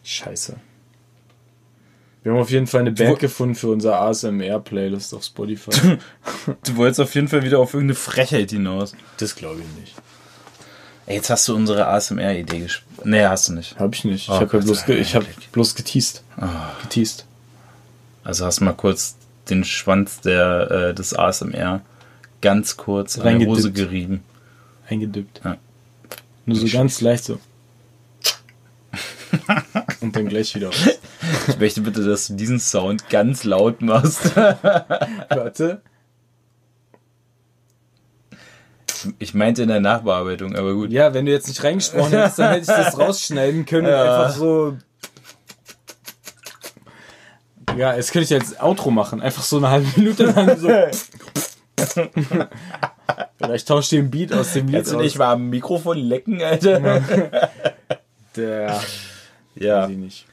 [0.04, 0.56] Scheiße.
[2.22, 5.70] Wir haben auf jeden Fall eine Band gefunden für unser ASMR-Playlist auf Spotify.
[6.64, 8.94] du wolltest auf jeden Fall wieder auf irgendeine Frechheit hinaus.
[9.16, 9.94] Das glaube ich nicht.
[11.06, 13.06] Ey, jetzt hast du unsere ASMR-Idee gespielt.
[13.06, 13.78] Nee, hast du nicht.
[13.78, 14.28] Hab ich nicht.
[14.28, 16.22] Oh, ich habe ja bloß, ge ich hab bloß geteased.
[16.38, 16.46] Oh.
[16.82, 17.24] Geteased.
[18.24, 19.16] Also hast du mal kurz
[19.50, 21.80] den Schwanz der, äh, des ASMR
[22.40, 24.22] ganz kurz in die Hose gerieben.
[24.88, 25.40] Eingedippt.
[25.44, 25.56] Ja.
[26.46, 27.38] Nur so ganz leicht so.
[30.00, 30.98] dann gleich wieder raus.
[31.48, 34.34] Ich möchte bitte, dass du diesen Sound ganz laut machst.
[34.36, 35.82] Warte.
[39.18, 40.90] Ich meinte in der Nachbearbeitung, aber gut.
[40.90, 44.24] Ja, wenn du jetzt nicht reingesprochen hättest, dann hätte ich das rausschneiden können und Ja.
[44.24, 44.76] einfach so.
[47.78, 49.20] Ja, jetzt könnte ich jetzt Outro machen.
[49.20, 50.68] Einfach so eine halbe Minute lang so.
[53.40, 56.42] Oder ich tausche den Beat aus dem Lied Kannst du nicht mal am Mikrofon lecken,
[56.42, 57.02] Alter?
[58.36, 58.80] Der,
[59.60, 59.88] Ja.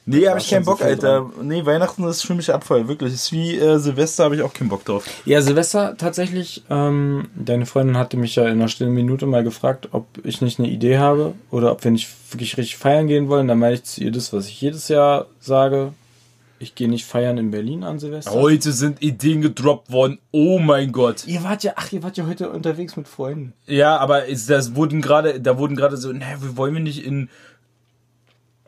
[0.05, 1.31] Nee, habe ich keinen so Bock, viel Alter.
[1.41, 3.13] Nee, Weihnachten ist für mich Abfall, wirklich.
[3.13, 5.05] Ist wie äh, Silvester, habe ich auch keinen Bock drauf.
[5.25, 6.63] Ja, Silvester tatsächlich.
[6.69, 10.59] Ähm, deine Freundin hatte mich ja in einer stillen Minute mal gefragt, ob ich nicht
[10.59, 13.47] eine Idee habe oder ob wir nicht wirklich richtig feiern gehen wollen.
[13.47, 15.93] Dann meine ich zu ihr das, was ich jedes Jahr sage.
[16.57, 18.31] Ich gehe nicht feiern in Berlin an Silvester.
[18.31, 20.19] Heute sind Ideen gedroppt worden.
[20.31, 21.27] Oh mein Gott.
[21.27, 23.53] Ihr wart ja, ach, ihr wart ja heute unterwegs mit Freunden.
[23.65, 27.05] Ja, aber ist, das wurden gerade, da wurden gerade so, naja, wir wollen wir nicht
[27.05, 27.29] in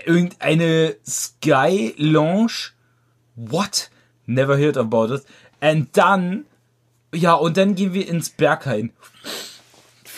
[0.06, 2.72] irgendeine Sky Lounge?
[3.36, 3.90] What?
[4.26, 5.24] Never heard about it.
[5.62, 6.46] Und dann,
[7.14, 8.92] ja, und dann gehen wir ins Berghain.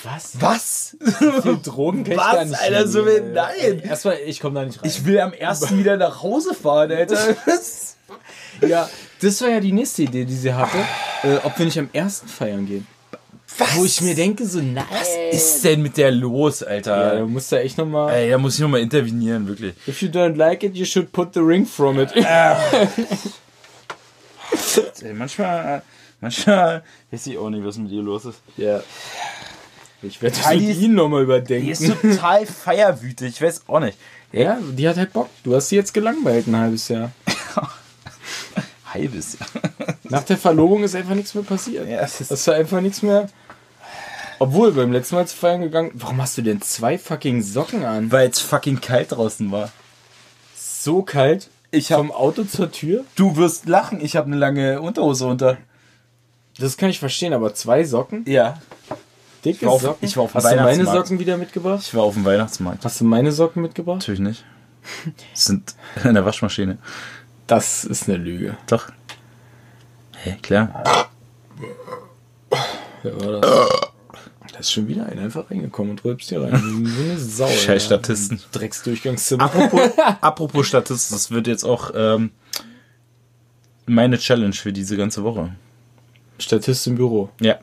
[0.04, 0.32] Was?
[0.40, 0.98] Was?
[1.42, 3.80] Für Drogen kann ich Was, gar nicht Alter, so will- nein.
[3.82, 4.90] Erstmal, ich komme da nicht rein.
[4.90, 7.18] Ich will am ersten wieder nach Hause fahren, Alter.
[8.68, 8.90] ja,
[9.22, 10.78] das war ja die nächste Idee, die sie hatte,
[11.24, 12.88] äh, ob wir nicht am ersten feiern gehen.
[13.58, 13.76] Was?
[13.76, 14.86] Wo ich mir denke, so, nein.
[14.90, 17.16] was ist denn mit der los, Ja, Alter?
[17.18, 18.14] da musst du echt nochmal.
[18.14, 19.74] Ey, da muss ich nochmal intervenieren, wirklich.
[19.88, 22.10] If you don't like it, you should put the ring from it.
[25.02, 25.82] Ey, manchmal,
[26.22, 28.40] manchmal weiß ich auch nicht, was mit ihr los ist.
[28.58, 28.82] Ja.
[30.02, 31.70] Ich werde mit ist- ihnen nochmal Die überdenken.
[31.70, 33.98] ist total feierwütig, ich weiß auch nicht.
[34.32, 35.30] ja, die hat halt Bock.
[35.44, 37.12] Du hast sie jetzt gelangweilt ein halbes Jahr.
[38.94, 39.50] Halbes Jahr.
[40.06, 41.88] Nach der Verlobung ist einfach nichts mehr passiert.
[41.88, 43.30] Ja, es ist- das war einfach nichts mehr.
[44.40, 45.92] Obwohl, beim letzten Mal zu feiern gegangen.
[45.96, 48.12] Warum hast du denn zwei fucking Socken an?
[48.12, 49.72] Weil es fucking kalt draußen war.
[50.56, 51.50] So kalt.
[51.72, 53.04] Ich hab- Vom Auto zur Tür?
[53.16, 55.58] Du wirst lachen, ich habe eine lange Unterhose unter.
[56.58, 58.24] Das kann ich verstehen, aber zwei Socken?
[58.28, 58.60] Ja.
[59.46, 60.06] Dicke war auf- Socken?
[60.08, 60.86] ich war auf dem Hast du meine.
[60.86, 61.82] Socken wieder mitgebracht?
[61.84, 62.84] Ich war auf dem Weihnachtsmarkt.
[62.86, 64.00] Hast du meine Socken mitgebracht?
[64.00, 64.44] Natürlich nicht.
[65.32, 66.78] Das sind in der Waschmaschine.
[67.48, 68.58] Das ist eine Lüge.
[68.68, 68.90] Doch.
[70.24, 70.84] Hä, klar.
[73.04, 73.70] Wer war das?
[74.52, 76.52] Da ist schon wieder einer einfach reingekommen und rülpst hier rein.
[76.62, 77.48] So eine Sau.
[77.48, 77.86] Scheiß.
[77.86, 78.42] Statisten.
[78.52, 79.44] Drecksdurchgangszimmer.
[79.46, 79.82] Apropos,
[80.22, 82.32] apropos Statist, das wird jetzt auch ähm,
[83.86, 85.56] meine Challenge für diese ganze Woche.
[86.40, 87.30] Statist im Büro.
[87.40, 87.60] Ja.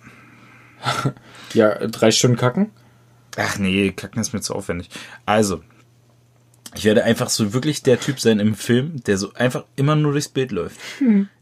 [1.56, 2.70] Ja, drei Stunden kacken?
[3.36, 4.88] Ach nee, kacken ist mir zu aufwendig.
[5.26, 5.62] Also,
[6.74, 10.12] ich werde einfach so wirklich der Typ sein im Film, der so einfach immer nur
[10.12, 10.78] durchs Bild läuft.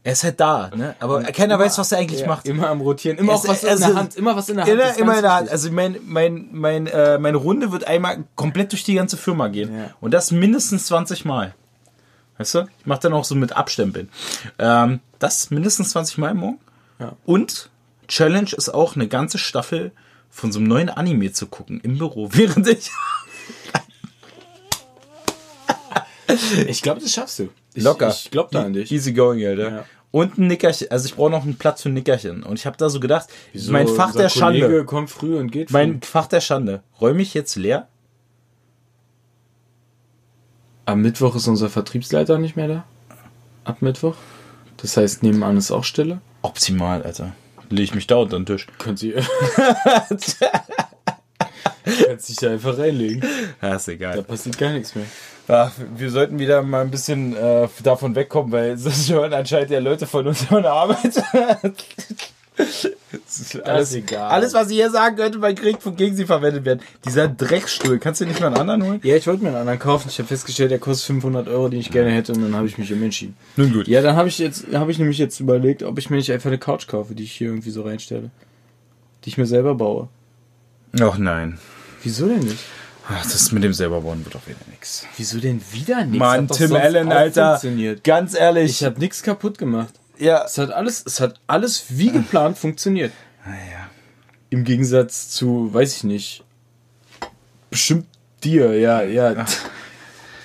[0.03, 0.95] Er ist halt da, ne?
[0.99, 2.47] Aber keiner weiß, was er eigentlich Ja, macht.
[2.47, 3.17] Immer am Rotieren.
[3.17, 4.15] Immer auch was in also- der Hand.
[4.15, 4.73] Immer was in der Hand.
[4.73, 5.49] Immer, immer in der Hand.
[5.49, 9.75] Also mein, mein, mein, äh, meine Runde wird einmal komplett durch die ganze Firma gehen.
[9.75, 9.89] Ja.
[9.99, 11.53] Und das mindestens 20 Mal.
[12.37, 12.67] Weißt du?
[12.79, 14.09] Ich mache dann auch so mit Abstempeln.
[14.59, 16.59] Ähm, das mindestens 20 Mal morgen.
[16.99, 17.13] Ja.
[17.25, 17.69] Und
[18.07, 19.91] Challenge ist auch eine ganze Staffel
[20.35, 22.91] von so einem neuen Anime zu gucken im Büro, während ich
[26.67, 27.49] Ich glaube, das schaffst du.
[27.73, 28.09] Ich, locker.
[28.09, 28.91] Ich glaube da an dich.
[28.91, 29.69] Easy going, Alter.
[29.69, 29.85] Ja.
[30.11, 30.91] Und ein Nickerchen.
[30.91, 32.43] Also ich brauche noch einen Platz für ein Nickerchen.
[32.43, 33.29] Und ich habe da so gedacht,
[33.69, 34.61] mein Fach unser der Schande.
[34.61, 36.83] Kollege kommt früh und geht Mein Fach der Schande.
[36.99, 37.87] Räume ich jetzt leer?
[40.85, 42.83] Am Mittwoch ist unser Vertriebsleiter nicht mehr da.
[43.63, 44.15] Ab Mittwoch.
[44.77, 46.19] Das heißt, nebenan ist auch Stille.
[46.41, 47.33] Optimal, Alter.
[47.69, 48.67] Lege ich mich da unter den Tisch.
[48.77, 49.21] Könnt ihr.
[52.07, 53.23] Kannst dich da einfach reinlegen.
[53.61, 54.23] Ja, ist Da egal.
[54.23, 55.05] passiert gar nichts mehr.
[55.47, 59.79] Ja, wir sollten wieder mal ein bisschen äh, davon wegkommen, weil das hören anscheinend ja
[59.79, 61.21] Leute von unserer Arbeit.
[62.57, 64.29] Das ist alles, egal.
[64.29, 66.79] alles, was sie hier sagen, könnte bei Krieg gegen sie verwendet werden.
[67.05, 68.99] Dieser Dreckstuhl, kannst du nicht mal einen anderen holen?
[69.03, 70.07] Ja, ich wollte mir einen anderen kaufen.
[70.09, 72.33] Ich habe festgestellt, der kostet 500 Euro, die ich gerne hätte.
[72.33, 73.35] Und dann habe ich mich umentschieden.
[73.57, 73.87] Nun gut.
[73.87, 76.49] Ja, dann habe ich jetzt, habe ich nämlich jetzt überlegt, ob ich mir nicht einfach
[76.49, 78.31] eine Couch kaufe, die ich hier irgendwie so reinstelle.
[79.23, 80.07] Die ich mir selber baue.
[80.99, 81.57] Ach nein.
[82.03, 82.63] Wieso denn nicht?
[83.07, 85.05] Ach, das mit dem selber bauen wird auch wieder nix.
[85.17, 86.17] Wieso denn wieder nichts?
[86.17, 87.51] Mann, doch Tim Allen, Alter.
[87.51, 88.03] Funktioniert.
[88.03, 88.71] Ganz ehrlich.
[88.71, 89.93] Ich habe nichts kaputt gemacht.
[90.17, 90.43] Ja.
[90.45, 93.11] Es hat alles, es hat alles wie geplant funktioniert.
[93.45, 93.89] Naja.
[94.49, 96.43] Im Gegensatz zu, weiß ich nicht,
[97.69, 98.07] bestimmt
[98.43, 99.45] dir, ja, ja.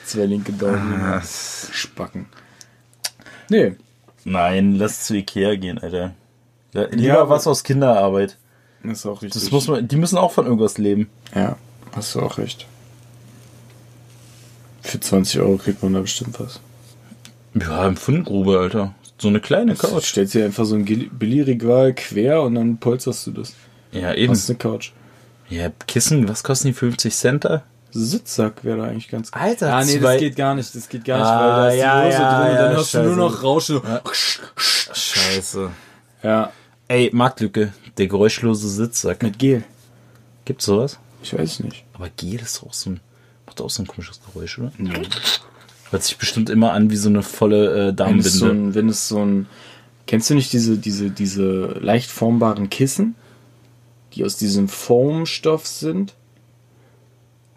[0.05, 1.23] Zwei linke Daumen.
[1.23, 2.27] Spacken.
[3.49, 3.77] Nee.
[4.25, 6.15] Nein, lass zu Ikea gehen, Alter.
[6.73, 8.37] Lieber Ja, was aus Kinderarbeit.
[8.83, 9.43] Das ist auch richtig.
[9.43, 11.09] Das muss man, die müssen auch von irgendwas leben.
[11.35, 11.57] Ja,
[11.93, 12.67] hast du auch recht.
[14.83, 16.61] Für 20 Euro kriegt man da bestimmt was.
[17.55, 18.95] Ja, im Fundgrube, Alter.
[19.21, 20.05] So eine kleine Du Couch.
[20.07, 23.55] stellst dir einfach so ein Billigregal quer und dann polsterst du das.
[23.93, 24.33] Ja, eben.
[24.33, 24.93] Das ist eine Couch.
[25.49, 27.63] Ja, Kissen, was kosten die 50 Cent da?
[27.93, 29.43] Sitzsack wäre da eigentlich ganz gut.
[29.43, 31.69] Alter, Ah, nee, zwei- das geht gar nicht, das geht gar nicht, Ah, weil da
[31.71, 33.19] ist ja, die Hose ja, drin und ja, dann hörst du nur scheiße.
[33.19, 33.81] noch Rauschen.
[34.57, 35.71] Scheiße.
[36.23, 36.53] Ja,
[36.89, 39.23] Ey, Marktlücke, der geräuschlose Sitzsack.
[39.23, 39.65] mit Gel.
[40.45, 40.99] Gibt's sowas?
[41.23, 41.85] Ich weiß nicht.
[41.93, 43.01] Aber Gel ist auch so ein,
[43.47, 44.73] macht auch so ein komisches Geräusch, oder?
[45.91, 48.89] Hört sich bestimmt immer an wie so eine volle äh, Wenn es, so ein, wenn
[48.89, 49.47] es so ein,
[50.07, 53.17] kennst du nicht diese, diese, diese leicht formbaren Kissen,
[54.13, 56.15] die aus diesem Foamstoff sind?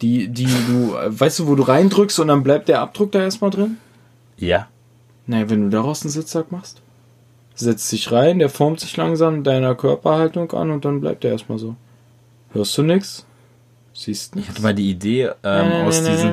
[0.02, 3.22] Die, die du, äh, weißt du, wo du reindrückst und dann bleibt der Abdruck da
[3.22, 3.78] erstmal drin?
[4.38, 4.68] ja.
[5.26, 6.82] Naja, wenn du daraus einen Sitzsack machst,
[7.56, 11.60] setzt sich rein, der formt sich langsam deiner Körperhaltung an und dann bleibt der erstmal
[11.60, 11.76] so.
[12.52, 13.26] Hörst du nix?
[13.94, 14.52] Siehst Ich nichts?
[14.52, 16.32] hatte mal die Idee ähm, aus diesem.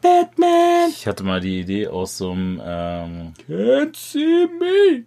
[0.00, 2.60] Batman Ich hatte mal die Idee aus so einem.
[2.64, 5.04] Ähm, can't see me.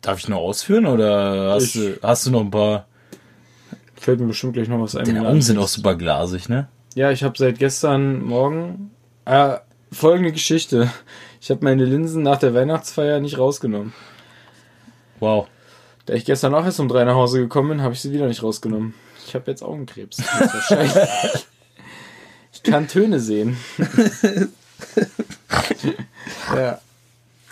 [0.00, 2.86] darf ich noch ausführen oder hast, Ich- du, hast du noch ein paar?
[3.96, 5.04] Fällt mir bestimmt gleich noch was ein.
[5.06, 6.68] Deine Augen sind auch super glasig, ne?
[6.94, 8.90] Ja, ich habe seit gestern Morgen
[9.24, 9.56] äh,
[9.90, 10.90] folgende Geschichte.
[11.40, 13.92] Ich habe meine Linsen nach der Weihnachtsfeier nicht rausgenommen.
[15.20, 15.46] Wow.
[16.06, 18.26] Da ich gestern auch erst um drei nach Hause gekommen bin, habe ich sie wieder
[18.26, 18.94] nicht rausgenommen.
[19.26, 20.22] Ich habe jetzt Augenkrebs.
[22.54, 23.56] Ich kann Töne sehen.
[26.54, 26.80] ja.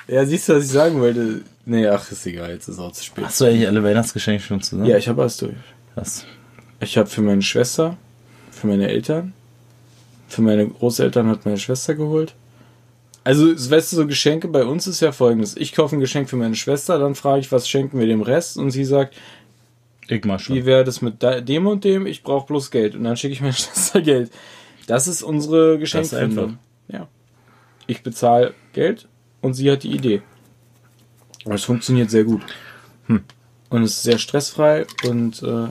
[0.07, 1.43] Ja, siehst du, was ich sagen wollte?
[1.65, 3.25] Nee, ach, ist egal, jetzt ist auch zu spät.
[3.25, 4.87] Hast du eigentlich alle Weihnachtsgeschenke schon zusammen?
[4.87, 5.55] Ja, ich habe alles durch.
[5.95, 6.25] Krass.
[6.81, 7.97] Ich habe für meine Schwester,
[8.51, 9.33] für meine Eltern,
[10.29, 12.35] für meine Großeltern hat meine Schwester geholt.
[13.24, 15.56] Also, weißt du, so Geschenke bei uns ist ja folgendes.
[15.56, 18.56] Ich kaufe ein Geschenk für meine Schwester, dann frage ich, was schenken wir dem Rest?
[18.56, 19.14] Und sie sagt,
[20.08, 20.64] Ich mach wie schon.
[20.66, 22.06] wäre das mit dem und dem?
[22.06, 22.94] Ich brauche bloß Geld.
[22.96, 24.32] Und dann schicke ich meiner Schwester Geld.
[24.87, 26.58] Das ist unsere Geschenkfindung.
[26.88, 27.08] Ja.
[27.87, 29.08] Ich bezahle Geld
[29.40, 30.22] und sie hat die Idee.
[31.44, 32.42] Aber es funktioniert sehr gut.
[33.06, 33.22] Hm.
[33.70, 35.68] Und es ist sehr stressfrei und äh,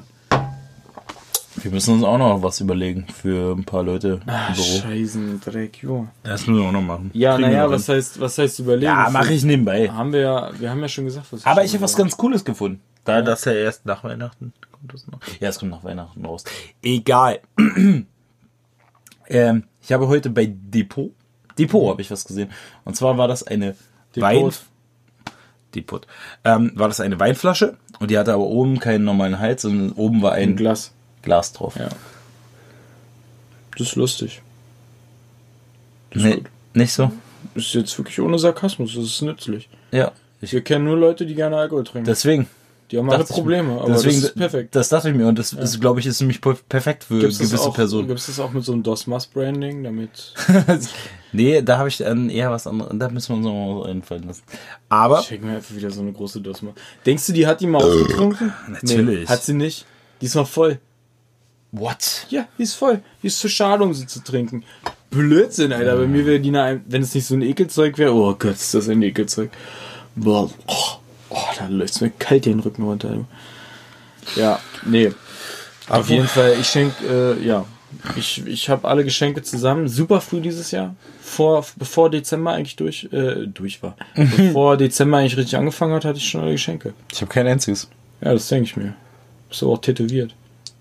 [1.56, 4.64] Wir müssen uns auch noch was überlegen für ein paar Leute im ah, Büro.
[4.64, 6.08] Scheißen Dreck, jo.
[6.24, 7.12] Das müssen wir auch noch machen.
[7.14, 8.86] Ja, naja, was heißt, was heißt überlegen?
[8.86, 9.90] Ja, mache ich nebenbei.
[9.90, 12.46] Haben wir ja, wir haben ja schon gesagt, was Aber ich habe was ganz Cooles
[12.46, 12.82] gefunden.
[13.04, 15.20] Da das ja erst nach Weihnachten kommt das noch.
[15.40, 16.44] Ja, es kommt nach Weihnachten raus.
[16.82, 17.40] Egal.
[19.28, 21.12] ähm, ich habe heute bei Depot,
[21.58, 22.50] Depot habe ich was gesehen.
[22.86, 23.76] Und zwar war das eine
[24.16, 24.62] Wein, Depot.
[25.76, 26.08] Depot.
[26.44, 30.22] Ähm, war das eine Weinflasche und die hatte aber oben keinen normalen Hals, sondern oben
[30.22, 30.94] war Ein ein Glas.
[31.22, 31.76] Glas drauf.
[31.78, 31.90] Ja.
[33.78, 34.42] Das ist lustig.
[36.12, 36.50] Das ist Nee, gut.
[36.74, 37.12] nicht so?
[37.56, 39.70] Das ist jetzt wirklich ohne Sarkasmus, das ist nützlich.
[39.92, 40.12] Ja.
[40.42, 42.06] Ich, Wir kennen nur Leute, die gerne Alkohol trinken.
[42.06, 42.48] deswegen.
[42.92, 43.36] die haben alle ich mir.
[43.36, 44.76] Probleme, aber deswegen, das ist perfekt.
[44.76, 47.40] Das dachte ich mir und das ist, glaube ich, ist nämlich per- perfekt für Gibt's
[47.40, 48.08] gewisse auch, Personen.
[48.08, 50.34] Gibt es das auch mit so einem DOSMAS-Branding, damit...
[51.34, 52.92] Nee, da habe ich dann eher was anderes.
[52.94, 54.44] Da müssen wir uns noch mal einfallen lassen.
[54.90, 56.74] Aber Schicken wir einfach wieder so eine große DOSMAS.
[57.06, 58.52] Denkst du, die hat die mal ausgetrunken?
[58.68, 59.22] natürlich.
[59.22, 59.86] Nee, hat sie nicht.
[60.20, 60.80] Die ist noch voll.
[61.72, 62.26] What?
[62.30, 63.02] Ja, die ist voll.
[63.22, 64.64] Die ist zu schade, um sie zu trinken.
[65.10, 65.98] Blödsinn, Alter.
[65.98, 68.74] Bei mir wäre die, eine- wenn es nicht so ein Ekelzeug wäre, oh Gott, ist
[68.74, 69.52] das ein Ekelzeug.
[70.16, 70.76] Boah, oh,
[71.30, 73.26] oh da läuft mir kalt den Rücken runter.
[74.36, 75.12] Ja, nee.
[75.90, 77.66] Auf jeden Fall, ich schenke, äh, ja.
[78.16, 79.90] Ich, ich habe alle Geschenke zusammen.
[79.90, 80.96] Super früh dieses Jahr.
[81.22, 83.98] Vor, bevor Dezember eigentlich durch, äh, durch war.
[84.16, 86.94] bevor Dezember eigentlich richtig angefangen hat, hatte ich schon alle Geschenke.
[87.12, 87.90] Ich habe kein einziges.
[88.22, 88.94] Ja, das denke ich mir.
[89.50, 90.34] Bist aber auch tätowiert.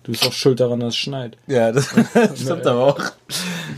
[0.02, 1.36] Du bist auch schuld daran, dass es schneit.
[1.46, 1.88] Ja, das
[2.34, 3.00] stimmt aber auch.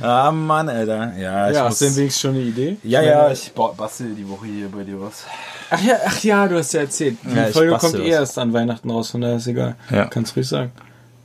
[0.01, 1.13] Ah, Mann, Alter.
[1.19, 2.77] Ja, ich ja, muss, hast du denn wenigstens schon eine Idee?
[2.85, 5.25] ja, ja, ich ba- bastel die Woche hier bei dir was.
[5.71, 7.17] Ach ja, ach ja, du hast ja erzählt.
[7.25, 8.09] Die Ja, ich Folge bastel kommt was.
[8.09, 9.75] eh erst an Weihnachten raus, von daher ist egal.
[9.91, 10.05] Ja.
[10.07, 10.71] Kannst ruhig sagen.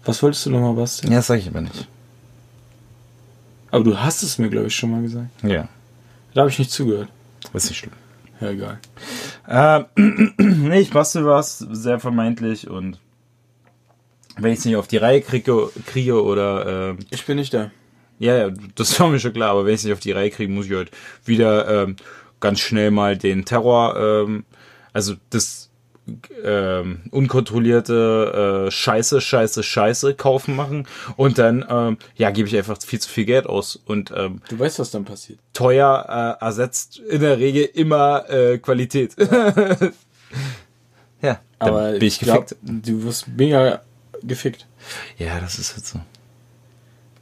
[0.06, 1.12] Was wolltest du nochmal basteln?
[1.12, 1.88] Ja, das sag ich aber nicht.
[3.72, 5.28] Aber du hast es mir, glaube ich, schon mal gesagt.
[5.44, 5.68] Ja,
[6.34, 7.10] Da habe ich nicht zugehört.
[7.54, 7.92] ist nicht schlimm.
[8.40, 8.80] Ja, egal.
[9.96, 13.00] Ähm, nee, ich bastel was, sehr vermeintlich und
[14.40, 17.72] wenn ich es nicht auf die Reihe kriege, kriege oder ähm, Ich bin nicht da.
[18.20, 20.32] Ja, ja, das war mir schon klar, aber wenn ich es nicht auf die Reihe
[20.32, 20.92] kriege, muss ich halt
[21.26, 21.96] wieder ähm,
[22.40, 24.46] ganz schnell mal den Terror, ähm,
[24.94, 25.70] also das
[26.42, 32.78] ähm, unkontrollierte äh, Scheiße, Scheiße, Scheiße kaufen machen und dann ähm, ja gebe ich einfach
[32.82, 35.40] viel zu viel Geld aus und ähm, Du weißt, was dann passiert.
[35.54, 39.16] teuer äh, ersetzt in der Regel immer äh, Qualität.
[39.20, 39.30] ja,
[41.22, 42.62] dann Aber bin ich glaub, gefickt.
[42.62, 43.82] du wirst mega
[44.24, 44.68] gefickt.
[45.18, 46.00] Ja, das ist jetzt so.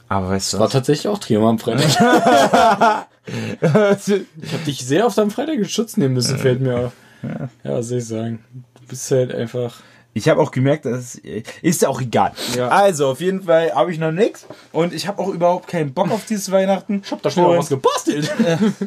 [0.08, 0.72] Aber weißt du War was?
[0.72, 1.88] tatsächlich auch Trio am Freitag.
[3.26, 6.92] ich habe dich sehr auf deinem Freitag in Schutz nehmen müssen, fällt mir auf.
[7.22, 8.44] Ja, was soll ich sagen?
[8.52, 9.80] Du bist halt einfach.
[10.14, 12.32] Ich habe auch gemerkt, dass ist ja auch egal.
[12.56, 12.68] Ja.
[12.68, 16.10] Also auf jeden Fall habe ich noch nichts und ich habe auch überhaupt keinen Bock
[16.10, 17.02] auf dieses Weihnachten.
[17.04, 18.32] Ich habe da schnell was gebastelt.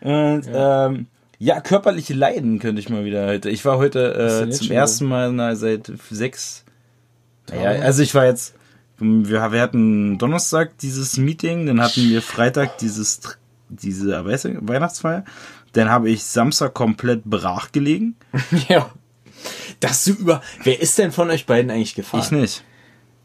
[0.00, 0.86] Und ja.
[0.86, 1.06] Ähm,
[1.40, 3.50] ja, körperliche Leiden könnte ich mal wieder heute.
[3.50, 6.64] Ich war heute äh, zum schon ersten Mal na, seit sechs.
[7.50, 8.54] Naja, also ich war jetzt
[8.98, 13.20] Wir, wir hatten Donnerstag dieses Meeting, dann hatten wir Freitag dieses,
[13.68, 15.24] diese Weihnachtsfeier.
[15.72, 18.16] Dann habe ich Samstag komplett brach gelegen.
[18.68, 18.90] ja.
[19.80, 20.42] Dass du über.
[20.64, 22.22] Wer ist denn von euch beiden eigentlich gefahren?
[22.22, 22.64] Ich nicht.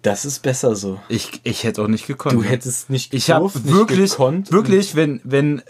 [0.04, 1.00] Das ist besser so.
[1.08, 2.36] Ich, ich hätte auch nicht gekonnt.
[2.36, 4.52] Du hättest nicht Ich habe wirklich, gekonnt.
[4.52, 5.64] wirklich, wenn, wenn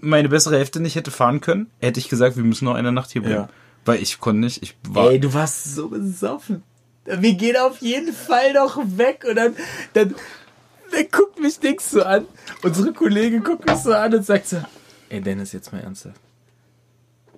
[0.00, 3.10] meine bessere Hälfte nicht hätte fahren können, hätte ich gesagt, wir müssen noch eine Nacht
[3.10, 3.42] hier bleiben.
[3.42, 3.48] Ja.
[3.84, 4.62] Weil ich konnte nicht.
[4.62, 5.10] Ich war.
[5.10, 6.62] Ey, du warst so besoffen.
[7.18, 9.56] Wir gehen auf jeden Fall noch weg und dann,
[9.92, 10.14] dann,
[10.92, 12.26] dann guckt mich nix so an.
[12.62, 14.62] Unsere Kollegin guckt mich so an und sagt so,
[15.08, 16.20] ey Dennis, jetzt mal ernsthaft.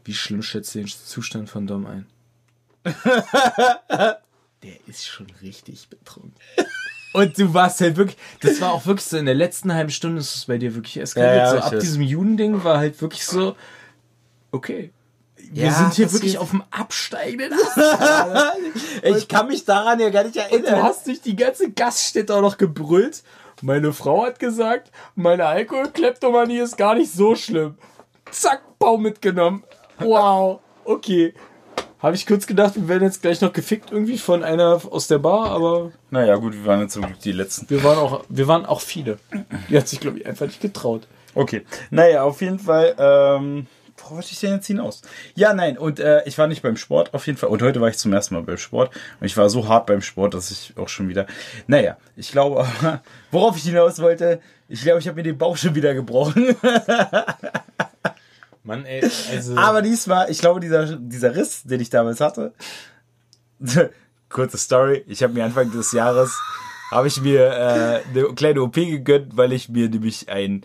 [0.04, 2.06] Wie schlimm schätzt du den Zustand von Dom ein?
[4.62, 6.34] Der ist schon richtig betrunken.
[7.12, 10.20] Und du warst halt wirklich, das war auch wirklich so, in der letzten halben Stunde
[10.20, 11.36] ist es bei dir wirklich eskaliert.
[11.36, 13.54] Ja ja, so ab diesem Judending war halt wirklich so,
[14.50, 14.92] okay.
[15.54, 18.56] Wir Ja, sind hier wirklich auf dem absteigenden Ast.
[19.02, 22.40] ich kann mich daran ja gar nicht Und du hast durch die ganze Gaststätte auch
[22.40, 23.22] noch gebrüllt.
[23.60, 27.76] Meine Frau hat gesagt, meine Alkoholkleptomanie ist gar nicht so schlimm.
[28.30, 29.62] Zack, Baum mitgenommen.
[29.98, 31.34] Wow, okay.
[32.00, 35.18] Habe ich kurz gedacht, wir werden jetzt gleich noch gefickt irgendwie von einer aus der
[35.18, 37.70] Bar, aber Naja, gut, wir waren jetzt zum Glück die Letzten.
[37.70, 39.18] wir waren auch, wir waren auch viele.
[39.68, 41.06] Die hat sich, glaube ich, einfach nicht getraut.
[41.34, 41.64] Okay.
[41.90, 43.66] Naja, auf jeden Fall, ähm,
[44.02, 45.02] worauf wollte ich denn jetzt hinaus?
[45.34, 47.50] Ja, nein, und äh, ich war nicht beim Sport, auf jeden Fall.
[47.50, 48.94] Und heute war ich zum ersten Mal beim Sport.
[49.20, 51.26] Und ich war so hart beim Sport, dass ich auch schon wieder.
[51.66, 52.66] Naja, ich glaube,
[53.30, 56.56] worauf ich hinaus wollte, ich glaube, ich habe mir den Bauch schon wieder gebrochen.
[58.64, 59.56] Mann, ey, also.
[59.56, 62.52] Aber diesmal, ich glaube, dieser, dieser Riss, den ich damals hatte,
[64.28, 66.38] kurze Story, ich habe mir Anfang des Jahres,
[66.90, 70.64] habe ich mir äh, eine kleine OP gegönnt, weil ich mir nämlich ein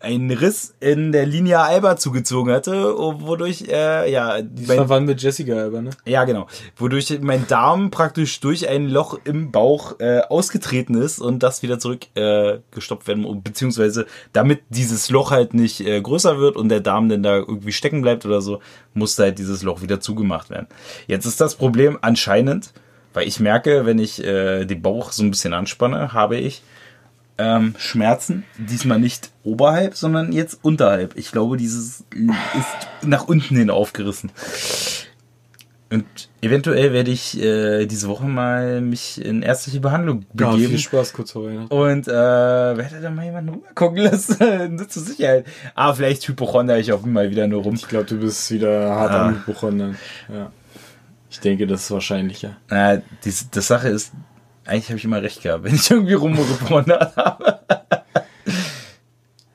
[0.00, 5.20] einen Riss in der Linie Alba zugezogen hatte, wodurch, äh, ja, das mein, war mit
[5.20, 5.90] Jessica aber, ne?
[6.04, 11.42] ja genau, wodurch mein Darm praktisch durch ein Loch im Bauch äh, ausgetreten ist und
[11.42, 16.38] das wieder zurück äh, gestopft werden, muss, beziehungsweise damit dieses Loch halt nicht äh, größer
[16.38, 18.60] wird und der Darm dann da irgendwie stecken bleibt oder so,
[18.94, 20.66] musste halt dieses Loch wieder zugemacht werden.
[21.06, 22.72] Jetzt ist das Problem anscheinend,
[23.14, 26.62] weil ich merke, wenn ich äh, den Bauch so ein bisschen anspanne, habe ich
[27.38, 28.44] ähm, Schmerzen.
[28.58, 31.16] Diesmal nicht oberhalb, sondern jetzt unterhalb.
[31.16, 34.30] Ich glaube, dieses ist nach unten hin aufgerissen.
[35.90, 36.04] Und
[36.42, 40.68] eventuell werde ich äh, diese Woche mal mich in ärztliche Behandlung Ja, begeben.
[40.72, 41.72] viel Spaß kurz vor Weihnachten.
[41.72, 44.36] und äh, werde da mal jemanden rübergucken lassen.
[44.76, 45.46] Nur zur Sicherheit.
[45.74, 47.74] Ah, vielleicht Hypochonder ich auch mal wieder nur rum.
[47.74, 49.26] Ich glaube, du bist wieder hart Ah.
[49.28, 49.96] am Hypochondern.
[50.30, 50.52] Ja.
[51.30, 52.56] Ich denke, das ist wahrscheinlicher.
[52.68, 54.12] Äh, die, die Sache ist,
[54.68, 57.58] eigentlich habe ich immer recht gehabt, wenn ich irgendwie rumgepondert habe.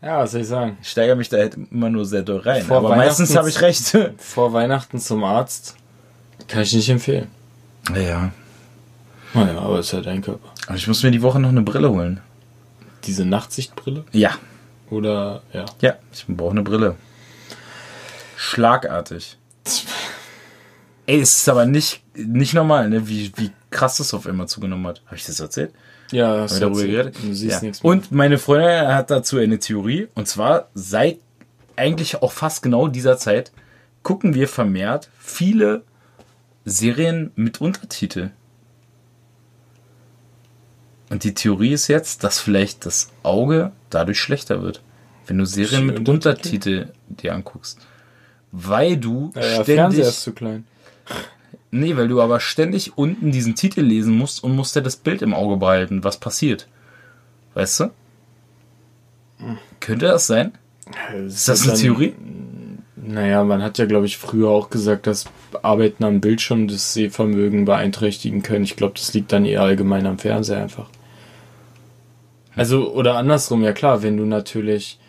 [0.01, 0.77] Ja, was soll ich sagen?
[0.81, 2.63] Ich steigere mich da halt immer nur sehr doll rein.
[2.63, 3.97] Vor aber meistens habe ich recht.
[4.17, 5.75] Vor Weihnachten zum Arzt
[6.47, 7.29] kann ich nicht empfehlen.
[7.95, 8.31] ja.
[9.33, 10.47] Naja, aber ist ja dein Körper.
[10.67, 12.19] Aber ich muss mir die Woche noch eine Brille holen.
[13.05, 14.03] Diese Nachtsichtbrille?
[14.11, 14.31] Ja.
[14.91, 15.65] Oder, ja.
[15.81, 16.95] Ja, ich brauche eine Brille.
[18.35, 19.37] Schlagartig.
[21.05, 23.07] Ey, es ist aber nicht, nicht normal, ne?
[23.07, 25.01] wie, wie krass das auf einmal zugenommen hat.
[25.05, 25.73] Habe ich das erzählt?
[26.11, 27.13] Ja, hast du darüber erzählt.
[27.13, 27.17] geredet?
[27.23, 27.61] Du siehst ja.
[27.61, 27.91] nichts mehr.
[27.91, 30.07] Und meine Freundin hat dazu eine Theorie.
[30.15, 31.19] Und zwar seit
[31.75, 33.51] eigentlich auch fast genau dieser Zeit
[34.03, 35.83] gucken wir vermehrt viele
[36.65, 38.31] Serien mit Untertitel.
[41.09, 44.81] Und die Theorie ist jetzt, dass vielleicht das Auge dadurch schlechter wird,
[45.27, 46.89] wenn du Serien mit Untertitel?
[47.07, 47.79] Dir anguckst.
[48.51, 50.65] Weil du ja, ja, Fernseher ständig ist zu klein.
[51.71, 55.23] Nee, weil du aber ständig unten diesen Titel lesen musst und musst ja das Bild
[55.23, 56.67] im Auge behalten, was passiert.
[57.55, 57.91] Weißt du?
[59.79, 60.53] Könnte das sein?
[61.25, 62.13] Ist das eine Theorie?
[62.95, 65.25] Naja, man hat ja, glaube ich, früher auch gesagt, dass
[65.61, 68.63] Arbeiten am Bildschirm das Sehvermögen beeinträchtigen können.
[68.63, 70.89] Ich glaube, das liegt dann eher allgemein am Fernseher einfach.
[72.55, 74.99] Also, oder andersrum, ja klar, wenn du natürlich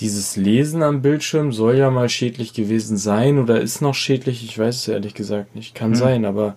[0.00, 4.58] dieses Lesen am Bildschirm soll ja mal schädlich gewesen sein oder ist noch schädlich, ich
[4.58, 5.74] weiß es ehrlich gesagt nicht.
[5.74, 6.56] Kann sein, aber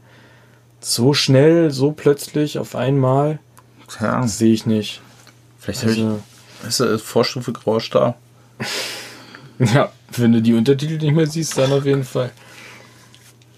[0.79, 3.39] so schnell, so plötzlich auf einmal,
[3.99, 5.01] Ja, sehe ich nicht.
[5.59, 6.19] vielleicht Also,
[6.61, 6.67] ich.
[6.67, 8.15] Ist das Vorstufe grauer Star?
[9.59, 12.31] Ja, wenn du die Untertitel nicht mehr siehst, dann auf jeden Fall.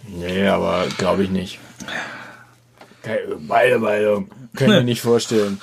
[0.07, 1.59] Nee, aber glaube ich nicht.
[3.01, 4.29] Keine- Meine Meinung.
[4.55, 5.59] Kann ich mir nicht vorstellen.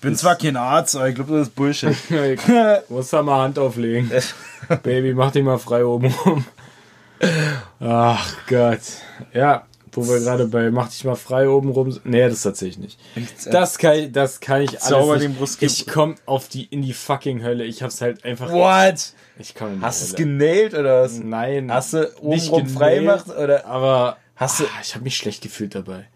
[0.00, 1.96] Bin zwar kein Arzt, aber ich glaube, das ist Bullshit.
[2.88, 4.10] Muss da mal Hand auflegen.
[4.82, 6.44] Baby, mach dich mal frei oben rum.
[7.80, 8.80] Ach Gott.
[9.32, 11.98] Ja, wo wir gerade bei mach dich mal frei oben rum.
[12.04, 13.00] Nee, das tatsächlich nicht.
[13.50, 15.62] Das kann ich, das kann ich Zauber alles den nicht.
[15.62, 17.64] Ich komm auf die, in die fucking Hölle.
[17.64, 18.52] Ich hab's halt einfach.
[18.52, 19.12] What?
[19.38, 21.18] Ich komm in die Hast du es genäht oder was?
[21.18, 21.72] Nein.
[21.72, 23.66] Hast du Nicht obenrum frei gemacht oder?
[23.66, 26.06] Aber Hast du- ah, ich habe mich schlecht gefühlt dabei.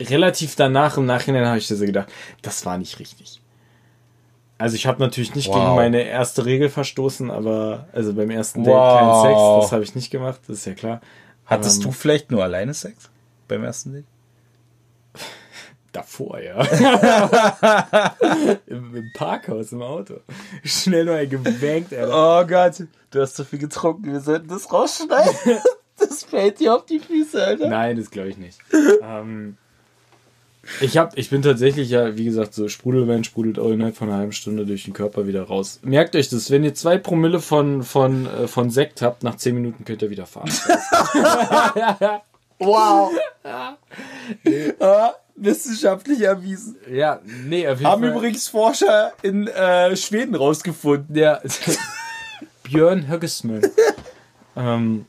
[0.00, 2.08] Relativ danach, im Nachhinein habe ich so gedacht,
[2.42, 3.40] das war nicht richtig.
[4.58, 5.54] Also ich habe natürlich nicht Wow.
[5.54, 9.22] gegen meine erste Regel verstoßen, aber also beim ersten Date Wow.
[9.22, 11.00] kein Sex, das habe ich nicht gemacht, das ist ja klar.
[11.46, 13.10] Hattest Ähm, du vielleicht nur alleine Sex
[13.48, 14.04] beim ersten Date?
[15.92, 16.62] Davor, ja.
[18.66, 20.20] Im, Im Parkhaus, im Auto.
[20.62, 22.42] Schnell noch ein gewankt, Alter.
[22.42, 25.34] Oh Gott, du hast so viel getrunken, wir sollten das rausschneiden.
[25.98, 27.68] das fällt dir auf die Füße, Alter.
[27.68, 28.58] Nein, das glaube ich nicht.
[29.02, 29.56] ähm,
[30.80, 34.18] ich, hab, ich bin tatsächlich ja, wie gesagt, so Sprudelwein sprudelt auch innerhalb von einer
[34.18, 35.80] halben Stunde durch den Körper wieder raus.
[35.82, 39.54] Merkt euch das, wenn ihr zwei Promille von, von, äh, von Sekt habt, nach zehn
[39.54, 40.50] Minuten könnt ihr wieder fahren.
[42.62, 43.10] Wow.
[43.42, 46.76] Ah, wissenschaftlich erwiesen.
[46.90, 48.10] ja, nee, auf jeden Haben Fall.
[48.12, 51.14] übrigens Forscher in äh, Schweden rausgefunden.
[51.14, 51.42] der
[52.64, 53.62] Björn Höggesmüll.
[54.56, 55.06] ähm,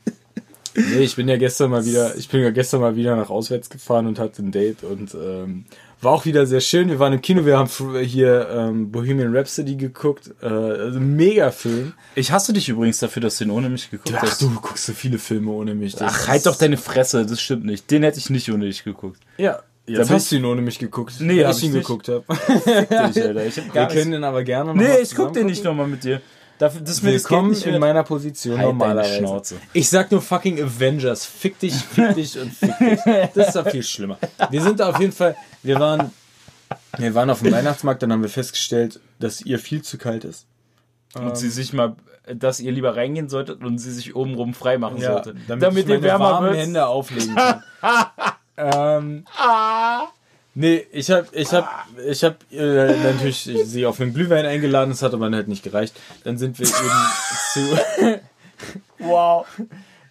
[0.74, 3.70] nee, ich bin ja gestern mal wieder, ich bin ja gestern mal wieder nach auswärts
[3.70, 5.64] gefahren und hatte ein Date und ähm,
[6.00, 6.88] war auch wieder sehr schön.
[6.88, 7.68] Wir waren im Kino, wir haben
[8.02, 11.92] hier ähm, Bohemian Rhapsody geguckt, äh, also mega Film.
[12.16, 14.42] Ich hasse dich übrigens dafür, dass du ihn ohne mich geguckt Ach, hast.
[14.42, 15.94] du guckst so viele Filme ohne mich.
[15.94, 17.88] Das Ach, halt doch deine Fresse, das stimmt nicht.
[17.90, 19.20] Den hätte ich nicht ohne dich geguckt.
[19.38, 21.14] Ja, jetzt hast du ihn ohne mich geguckt.
[21.20, 21.86] Nee, hab ich ich ihn nicht.
[21.86, 22.24] geguckt habe.
[22.90, 23.46] Alter.
[23.46, 25.62] Ich hab Wir gar können nichts- den aber gerne noch Nee, ich guck den nicht
[25.62, 26.20] nochmal mit dir.
[26.62, 29.16] Dafür, das Willkommen nicht in meiner Position Halt normalerweise.
[29.16, 29.56] Schnauze.
[29.72, 31.26] Ich sag nur fucking Avengers.
[31.26, 33.00] Fick dich, fick dich und fick dich.
[33.34, 34.16] Das ist doch viel schlimmer.
[34.48, 35.34] Wir sind da auf jeden Fall,
[35.64, 36.12] wir waren,
[36.98, 40.46] wir waren auf dem Weihnachtsmarkt, dann haben wir festgestellt, dass ihr viel zu kalt ist.
[41.16, 41.96] Und sie sich mal,
[42.32, 45.34] dass ihr lieber reingehen solltet und sie sich obenrum frei machen sollte.
[45.48, 47.62] damit, ich ihr meine warmen Hände auflegen kann.
[48.56, 49.24] ähm,
[50.54, 55.02] nee, ich hab, ich hab, ich hab äh, natürlich sie auf einen Glühwein eingeladen, das
[55.02, 55.94] hat aber halt nicht gereicht.
[56.24, 56.80] Dann sind wir eben
[57.52, 58.20] zu,
[58.98, 59.46] Wow.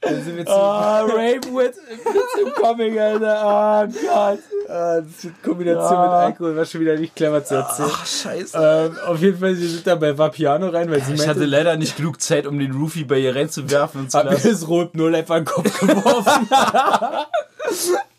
[0.02, 3.42] dann sind wir zu, Ah, Rape with, with Comic, Alter.
[3.44, 4.40] Oh Gott.
[4.70, 6.02] Ah, das in Kombination Ja.
[6.02, 7.90] mit Alkohol war schon wieder nicht clever zu erzählen.
[7.92, 8.58] Ach, scheiße.
[8.58, 11.46] Ähm, auf jeden Fall, sie sind da bei Vapiano rein, weil sie Ich hatte meinte,
[11.46, 14.50] leider nicht genug Zeit, um den Roofie bei ihr reinzuwerfen und zu hat mir lassen.
[14.50, 16.50] das Rot null einfach in den Kopf geworfen.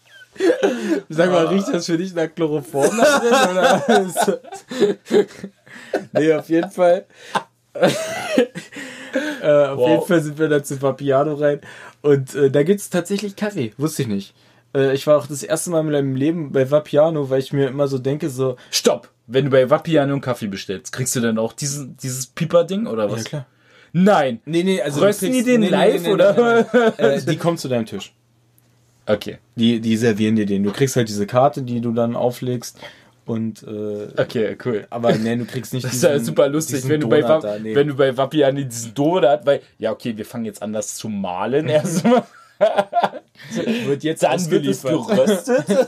[1.09, 3.51] Sag mal, riecht das für dich nach Chloroform da drin?
[3.51, 4.40] Oder?
[6.12, 7.07] nee, auf jeden Fall.
[9.43, 9.88] äh, auf Wow.
[9.90, 11.61] jeden Fall sind wir da zu Vapiano rein.
[12.01, 13.72] Und äh, da gibt's tatsächlich Kaffee.
[13.76, 14.34] Wusste ich nicht.
[14.74, 17.68] Äh, ich war auch das erste Mal in meinem Leben bei Vapiano, weil ich mir
[17.68, 19.09] immer so denke, so, Stopp!
[19.26, 23.11] Wenn du bei Vapiano einen Kaffee bestellst, kriegst du dann auch diesen, dieses Pieper-Ding oder
[23.11, 23.22] was?
[23.24, 23.47] Ja, klar.
[23.93, 24.40] Nein!
[24.47, 25.01] Nee, nee, also.
[25.01, 26.99] Rösten die den nee, live, nee, nee, oder?
[26.99, 28.14] Äh, die kommen zu deinem Tisch.
[29.07, 29.38] Okay.
[29.57, 30.62] Die, die servieren dir den.
[30.62, 32.78] Du kriegst halt diese Karte, die du dann auflegst.
[33.24, 34.86] Und, äh, Okay, cool.
[34.90, 37.38] aber nee, du kriegst nicht Das ist ja super lustig, diesen wenn du, bei, Va-
[37.40, 37.74] da, nee.
[37.74, 41.09] wenn du bei Vapiano diesen Donut, weil, ja, okay, wir fangen jetzt an, das zu
[41.09, 42.24] malen erstmal.
[43.86, 45.64] wird jetzt Dann wird es geröstet.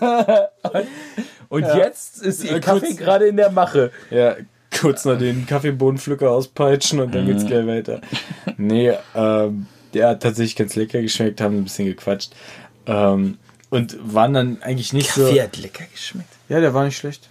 [1.48, 3.90] Und jetzt ist ihr Äh, Kaffee kurz- gerade in der Mache.
[4.10, 4.36] Ja,
[4.80, 7.28] kurz noch den Kaffeebohnenpflücker auspeitschen und dann Mhm.
[7.28, 8.00] geht's gleich weiter.
[8.56, 12.32] Nee, ähm, der hat tatsächlich ganz lecker geschmeckt, haben ein bisschen gequatscht.
[12.86, 13.38] Ähm,
[13.70, 15.26] und waren dann eigentlich nicht so.
[15.26, 16.28] hat lecker geschmeckt.
[16.48, 17.28] Ja, der war nicht schlecht.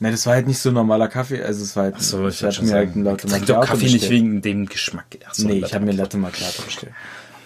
[0.00, 2.00] Ne, das war halt nicht so normaler Kaffee, also es war halt.
[2.00, 5.06] So, ich schon mir halt einen Latte trink doch Macchiato Kaffee nicht wegen dem Geschmack.
[5.26, 6.02] Ach so, Nee, ich habe mir Macchiato.
[6.02, 6.92] Latte Macchiato bestellt.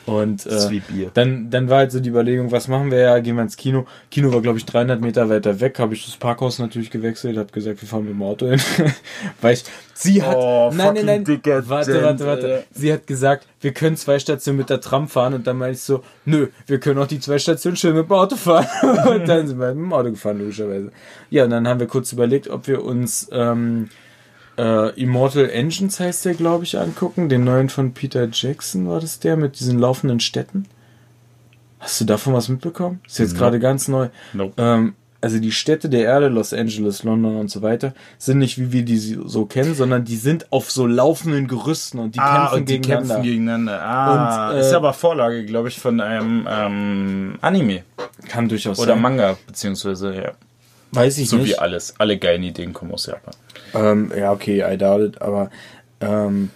[0.08, 0.80] Und äh,
[1.12, 3.18] dann, dann war halt so die Überlegung, was machen wir ja?
[3.18, 3.86] Gehen wir ins Kino.
[4.10, 5.78] Kino war, glaube ich, 300 Meter weiter weg.
[5.78, 7.36] Habe ich das Parkhaus natürlich gewechselt.
[7.36, 8.60] Habe gesagt, wir fahren mit dem Auto hin.
[9.42, 12.46] Weil ich, sie hat, Oh, nein, nein, nein, dicker warte, Gent, warte, warte.
[12.46, 12.64] Alter.
[12.72, 15.34] Sie hat gesagt, wir können zwei Stationen mit der Tram fahren.
[15.34, 18.12] Und dann meinte ich so, nö, wir können auch die zwei Stationen schön mit dem
[18.12, 18.66] Auto fahren.
[19.08, 20.90] und dann sind wir mit dem Auto gefahren, logischerweise.
[21.28, 23.90] Ja, und dann haben wir kurz überlegt, ob wir uns, ähm,
[24.58, 27.28] äh, Immortal Engines heißt der, glaube ich, angucken.
[27.28, 30.66] Den neuen von Peter Jackson war das der mit diesen laufenden Städten.
[31.80, 33.00] Hast du davon was mitbekommen?
[33.06, 33.38] Ist jetzt Nope.
[33.40, 34.08] gerade ganz neu.
[34.32, 34.54] Nope.
[34.56, 38.70] Ähm, also die Städte der Erde, Los Angeles, London und so weiter, sind nicht wie
[38.72, 42.54] wir die so kennen, sondern die sind auf so laufenden Gerüsten und die Ah, kämpfen
[42.60, 43.14] und die gegeneinander.
[43.14, 43.82] kämpfen gegeneinander.
[43.82, 47.82] Ah, Und, äh, ist aber Vorlage, glaube ich, von einem ähm, Anime
[48.28, 49.02] Kann durchaus oder sein.
[49.02, 50.32] Manga, beziehungsweise, ja.
[50.92, 51.48] Weiß ich So nicht.
[51.48, 51.94] wie alles.
[51.98, 53.34] Alle geilen Ideen kommen aus Japan.
[53.74, 55.50] Ähm, ja, okay, I doubt it, aber
[56.00, 56.50] ähm,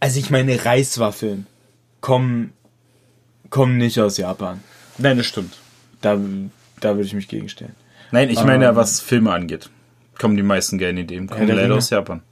[0.00, 1.46] also ich meine, Reiswaffeln
[2.00, 2.52] kommen,
[3.50, 4.60] kommen nicht aus Japan.
[4.98, 5.56] Nein, das stimmt.
[6.00, 6.18] Da,
[6.80, 7.74] da würde ich mich gegenstellen.
[8.10, 9.70] Nein, ich meine, was Filme angeht,
[10.18, 11.28] kommen die meisten geilen Ideen.
[11.28, 12.22] Kommen der leider aus Japan.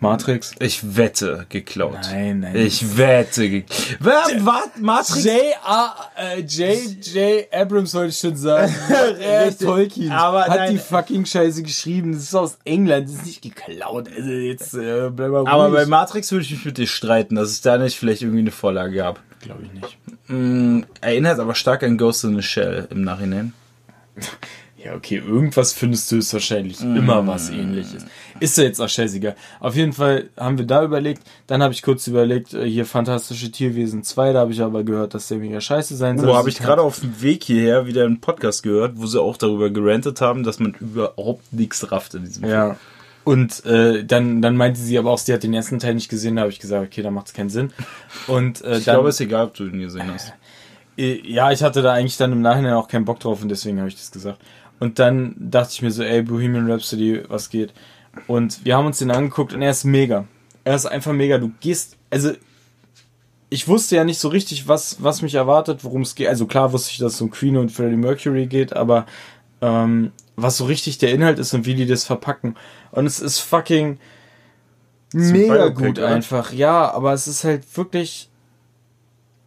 [0.00, 0.52] Matrix?
[0.58, 1.98] Ich wette, geklaut.
[2.10, 2.56] Nein, nein.
[2.56, 3.96] Ich wette, geklaut.
[4.00, 4.80] Was?
[4.80, 5.24] Matrix?
[5.24, 5.34] J.
[5.64, 5.94] A.
[6.16, 7.06] Äh, J.
[7.14, 7.46] J.
[7.52, 8.74] Abrams wollte ich schon sagen.
[9.20, 9.56] er.
[9.56, 10.10] Tolkien.
[10.12, 10.72] Aber hat nein.
[10.72, 12.12] die fucking Scheiße geschrieben.
[12.12, 13.08] Das ist aus England.
[13.08, 14.08] Das ist nicht geklaut.
[14.14, 15.48] Also jetzt äh, bleib mal ruhig.
[15.48, 18.40] Aber bei Matrix würde ich mich mit dir streiten, dass es da nicht vielleicht irgendwie
[18.40, 19.20] eine Vorlage gab.
[19.40, 19.98] glaube ich nicht.
[20.28, 23.52] Mm, erinnert aber stark an Ghost in the Shell im Nachhinein.
[24.86, 26.96] Ja, okay, irgendwas findest du ist wahrscheinlich Mm.
[26.96, 28.04] immer was ähnliches.
[28.40, 29.34] Ist ja jetzt auch scheißegal.
[29.60, 31.22] Auf jeden Fall haben wir da überlegt.
[31.46, 35.14] Dann habe ich kurz überlegt, äh, hier Fantastische Tierwesen 2, da habe ich aber gehört,
[35.14, 36.28] dass der mega scheiße sein soll.
[36.28, 39.36] Wo habe ich gerade auf dem Weg hierher wieder einen Podcast gehört, wo sie auch
[39.36, 42.52] darüber gerantet haben, dass man überhaupt nichts rafft in diesem Film.
[42.54, 42.76] Ja.
[43.24, 46.36] Und äh, dann, dann meinte sie aber auch, sie hat den ersten Teil nicht gesehen.
[46.36, 47.72] Da habe ich gesagt, okay, da macht es keinen Sinn.
[48.28, 50.32] Und äh, Ich dann, glaube, es ist egal, ob du ihn gesehen hast.
[50.96, 53.78] äh, ja, ich hatte da eigentlich dann im Nachhinein auch keinen Bock drauf und deswegen
[53.80, 54.38] habe ich das gesagt.
[54.78, 57.72] Und dann dachte ich mir so, ey, Bohemian Rhapsody, was geht?
[58.26, 60.26] Und wir haben uns den angeguckt und er ist mega.
[60.64, 61.38] Er ist einfach mega.
[61.38, 62.32] Du gehst, also
[63.48, 66.28] ich wusste ja nicht so richtig, was, was mich erwartet, worum es geht.
[66.28, 69.06] Also klar wusste ich, dass es um Queen und Freddie Mercury geht, aber
[69.60, 72.56] ähm, was so richtig der Inhalt ist und wie die das verpacken.
[72.90, 73.98] Und es ist fucking
[75.14, 76.52] ein mega gut einfach.
[76.52, 78.28] Ja, aber es ist halt wirklich,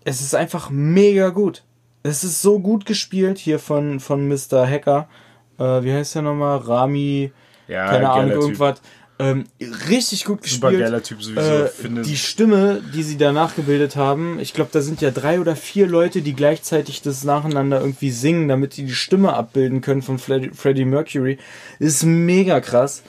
[0.03, 1.63] es ist einfach mega gut.
[2.03, 4.65] Es ist so gut gespielt hier von, von Mr.
[4.67, 5.09] Hacker.
[5.57, 6.57] Äh, wie heißt der nochmal?
[6.57, 7.31] Rami,
[7.67, 8.41] Ja, keine Ahnung, Typ.
[8.41, 8.81] irgendwas.
[9.21, 9.43] Ähm,
[9.89, 10.85] richtig gut Super gespielt.
[10.85, 11.41] geiler Typ sowieso.
[11.41, 15.41] Äh, finde die Stimme, die sie danach gebildet haben, ich glaube, da sind ja drei
[15.41, 20.01] oder vier Leute, die gleichzeitig das nacheinander irgendwie singen, damit die die Stimme abbilden können
[20.01, 21.37] von Freddie, Freddie Mercury.
[21.79, 23.03] Ist mega krass.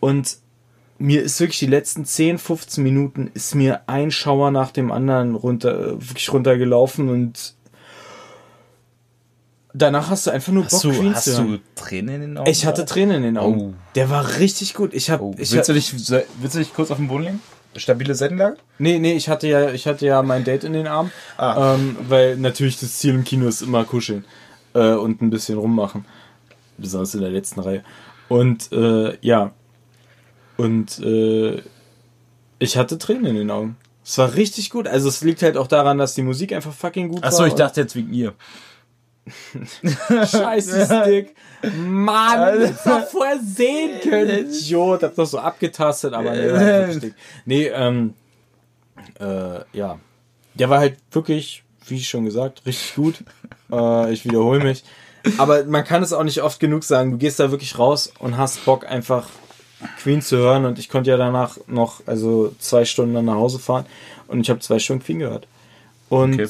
[0.00, 0.36] Und
[0.98, 5.34] mir ist wirklich die letzten 10, 15 Minuten ist mir ein Schauer nach dem anderen
[5.34, 7.54] runter, äh, wirklich runtergelaufen und
[9.74, 11.52] danach hast du einfach nur Bock, hast du, Queen hast zu hören.
[11.52, 12.50] du Tränen in den Augen?
[12.50, 13.60] Ich hatte Tränen in den Augen.
[13.60, 13.74] Oh.
[13.94, 14.94] Der war richtig gut.
[14.94, 17.42] Ich habe, Oh, ich willst, du dich, willst du dich kurz auf den Boden legen?
[17.76, 18.56] Stabile Seitenlage?
[18.78, 21.10] Nee, nee, ich hatte ja, ich hatte ja mein Date in den Arm.
[21.36, 21.74] Ah.
[21.74, 24.24] Ähm, weil natürlich das Ziel im Kino ist immer kuscheln
[24.74, 26.04] äh, und ein bisschen rummachen.
[26.78, 27.82] Besonders in der letzten Reihe.
[28.28, 29.52] Und äh, ja.
[30.56, 31.62] Und äh,
[32.60, 33.76] ich hatte Tränen in den Augen.
[34.04, 34.86] Es war richtig gut.
[34.86, 37.46] Also es liegt halt auch daran, dass die Musik einfach fucking gut Achso, war.
[37.48, 38.34] ich dachte jetzt wegen ihr.
[40.10, 41.34] Scheiße, Stick.
[41.78, 44.50] Mann, das doch vorher sehen können.
[44.50, 47.14] Idiot, hab doch so abgetastet, aber nee, war halt.
[47.46, 48.14] Nee, ähm,
[49.18, 49.98] äh, ja.
[50.54, 53.24] Der war halt wirklich, wie schon gesagt, richtig gut.
[53.72, 54.84] Äh, ich wiederhole mich.
[55.38, 57.12] Aber man kann es auch nicht oft genug sagen.
[57.12, 59.28] Du gehst da wirklich raus und hast Bock, einfach
[60.02, 60.66] Queen zu hören.
[60.66, 63.86] Und ich konnte ja danach noch, also zwei Stunden dann nach Hause fahren.
[64.28, 65.46] Und ich habe zwei Stunden Queen gehört.
[66.10, 66.48] Und Okay.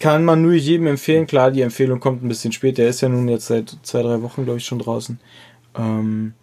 [0.00, 1.26] Kann man nur jedem empfehlen.
[1.26, 2.82] Klar, die Empfehlung kommt ein bisschen später.
[2.82, 5.18] Er ist ja nun jetzt seit zwei, drei Wochen, glaube ich, schon draußen.
[5.76, 6.34] Ähm,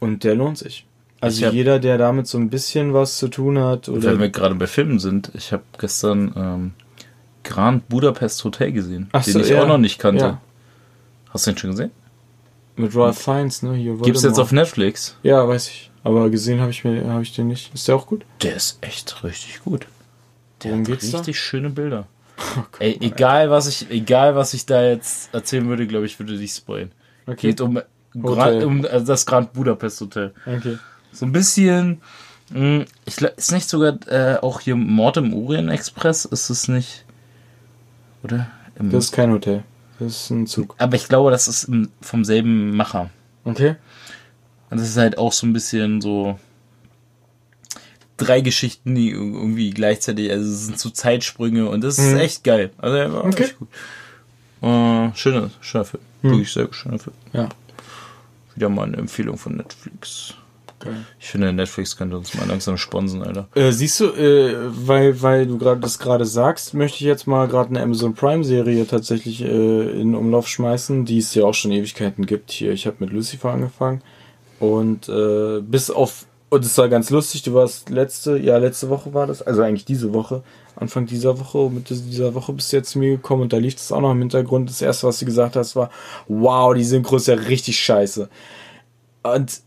[0.00, 0.86] und der lohnt sich.
[1.20, 4.28] Also hab- jeder, der damit so ein bisschen was zu tun hat oder Wenn wir
[4.28, 6.72] gerade bei Filmen sind, ich habe gestern ähm,
[7.42, 9.62] Grand Budapest Hotel gesehen, Ach den so, ich ja.
[9.62, 10.24] auch noch nicht kannte.
[10.24, 10.40] Ja.
[11.30, 11.90] Hast du den schon gesehen?
[12.76, 13.74] mit Ralph Fiennes, ne?
[13.74, 15.16] Hier Gibt's jetzt auf Netflix?
[15.24, 15.90] Ja, weiß ich.
[16.04, 17.74] Aber gesehen habe ich mir, habe ich den nicht.
[17.74, 18.24] Ist der auch gut?
[18.42, 19.86] Der ist echt richtig gut.
[20.62, 21.18] Der Worum hat geht's da?
[21.18, 22.06] richtig schöne Bilder.
[22.78, 26.52] Ey, egal was ich, egal was ich da jetzt erzählen würde, glaube ich, würde dich
[26.52, 26.92] spoilen.
[27.26, 27.48] Okay.
[27.48, 27.80] Geht um.
[28.22, 30.32] Grand, um äh, das Grand Budapest Hotel.
[30.46, 30.78] Okay.
[31.12, 32.00] So ein bisschen,
[32.50, 36.24] mh, ich glaub, ist nicht sogar äh, auch hier Mord im Orient Express?
[36.24, 37.04] Ist es nicht?
[38.24, 38.48] Oder?
[38.78, 39.62] Im, Das ist kein Hotel.
[39.98, 40.74] Das ist ein Zug.
[40.78, 43.10] aber ich glaube, das ist vom selben Macher.
[43.44, 43.76] Okay.
[44.70, 46.38] Und das ist halt auch so ein bisschen so
[48.18, 52.18] drei Geschichten, die irgendwie gleichzeitig, also es sind so Zeitsprünge und das ist Mhm.
[52.18, 52.70] echt geil.
[52.78, 53.44] Also er war Okay.
[53.44, 53.68] echt gut.
[54.62, 56.02] Äh, schöner, schöner Film.
[56.22, 56.30] Mhm.
[56.30, 57.14] Wirklich sehr schöner Film.
[57.32, 57.48] Ja.
[58.54, 60.34] Wieder mal eine Empfehlung von Netflix.
[60.80, 61.04] Geil.
[61.18, 63.48] Ich finde, Netflix könnte uns mal langsam sponsen, Alter.
[63.56, 64.54] Äh, siehst du, äh,
[64.86, 68.44] weil, weil du gerade das gerade sagst, möchte ich jetzt mal gerade eine Amazon Prime
[68.44, 72.52] Serie tatsächlich äh, in Umlauf schmeißen, die es ja auch schon Ewigkeiten gibt.
[72.52, 74.02] Hier, ich habe mit Lucifer angefangen
[74.60, 77.42] und äh, bis auf und es war ganz lustig.
[77.42, 80.42] Du warst letzte, ja letzte Woche war das, also eigentlich diese Woche,
[80.76, 83.74] Anfang dieser Woche, Mitte dieser Woche bist du jetzt zu mir gekommen und da lief
[83.74, 84.70] das auch noch im Hintergrund.
[84.70, 85.90] Das erste, was du gesagt hast, war,
[86.28, 88.28] wow, die Synchro ist ja richtig scheiße.
[89.22, 89.60] Und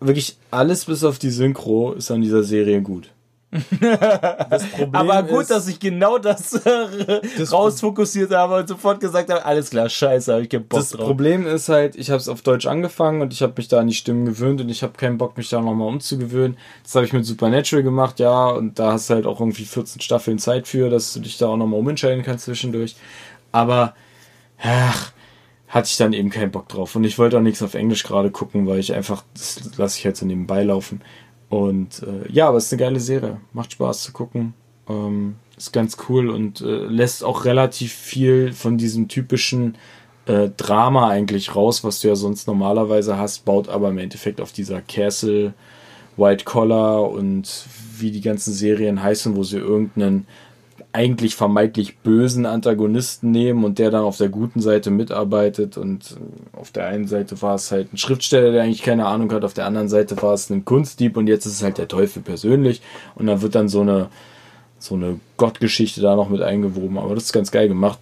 [0.00, 3.10] wirklich alles bis auf die Synchro ist an dieser Serie gut.
[3.52, 8.98] Das Problem Aber gut, ist, dass ich genau das, äh, Das- rausfokussiert habe und sofort
[9.00, 11.06] gesagt habe, alles klar, scheiße, habe ich keinen Bock das drauf.
[11.06, 13.88] Problem ist halt, ich habe es auf Deutsch angefangen und ich habe mich da an
[13.88, 16.56] die Stimmen gewöhnt und ich habe keinen Bock, mich da nochmal umzugewöhnen.
[16.82, 20.00] Das habe ich mit Supernatural gemacht, ja, und da hast du halt auch irgendwie 14
[20.00, 22.96] Staffeln Zeit für, dass du dich da auch nochmal umentscheiden kannst zwischendurch.
[23.52, 23.94] Aber,
[24.62, 25.12] ach,
[25.68, 26.96] hatte ich dann eben keinen Bock drauf.
[26.96, 30.04] Und ich wollte auch nichts auf Englisch gerade gucken, weil ich einfach, das lasse ich
[30.06, 31.00] halt so nebenbei laufen.
[31.52, 33.36] Und äh, ja, aber es ist eine geile Serie.
[33.52, 34.54] Macht Spaß zu gucken.
[34.88, 39.76] Ähm, ist ganz cool und äh, lässt auch relativ viel von diesem typischen
[40.24, 44.52] äh, Drama eigentlich raus, was du ja sonst normalerweise hast, baut aber im Endeffekt auf
[44.52, 45.52] dieser Castle,
[46.16, 47.66] White Collar und
[47.98, 50.26] wie die ganzen Serien heißen, wo sie irgendeinen
[50.94, 56.56] eigentlich vermeintlich bösen Antagonisten nehmen und der dann auf der guten Seite mitarbeitet und äh,
[56.58, 59.54] auf der einen Seite war es halt ein Schriftsteller, der eigentlich keine Ahnung hat, auf
[59.54, 62.82] der anderen Seite war es ein Kunstdieb und jetzt ist es halt der Teufel persönlich
[63.14, 64.08] und dann wird dann so eine
[64.78, 68.00] so eine Gottgeschichte da noch mit eingewoben, aber das ist ganz geil gemacht.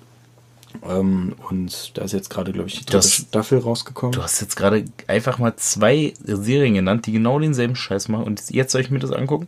[0.88, 4.12] Ähm, und da ist jetzt gerade, glaube ich, die dritte Das- Staffel rausgekommen.
[4.12, 8.24] Du hast jetzt gerade einfach mal zwei Serien genannt, die genau denselben Scheiß machen.
[8.24, 9.46] Und jetzt soll ich mir das angucken?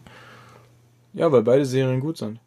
[1.15, 2.39] Ja, weil beide Serien gut sind.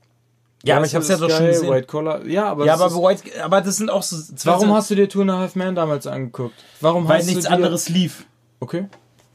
[0.66, 1.70] Ja, aber ich hab's ja doch schon gesehen.
[1.70, 2.26] White Collar.
[2.26, 4.18] Ja, aber, Ja, das aber, ist, White, aber das sind auch so.
[4.36, 6.55] zwei warum so- hast du dir Two and a Half Men damals angeguckt?
[6.82, 8.26] Warum Weil hast nichts anderes lief.
[8.59, 8.88] Okay,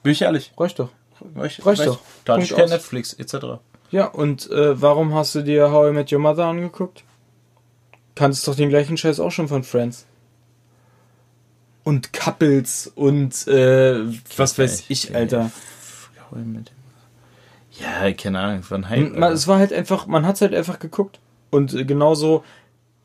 [0.02, 0.52] Bin ich ehrlich.
[0.58, 0.88] reicht doch.
[1.36, 1.98] Reicht, Reicht doch.
[2.24, 2.68] Da hatte ich kein.
[2.68, 3.60] Netflix, etc.
[3.90, 7.04] Ja, und äh, warum hast du dir How I Met Your Mother angeguckt?
[8.14, 10.06] Kanntest doch den gleichen Scheiß auch schon von Friends.
[11.84, 14.00] Und Couples und äh,
[14.36, 15.50] was weiß ich, Alter.
[17.80, 19.16] Ja, keine Ahnung, von Hype.
[19.16, 21.18] Man, es war halt einfach, man hat's halt einfach geguckt.
[21.50, 22.44] Und äh, genauso,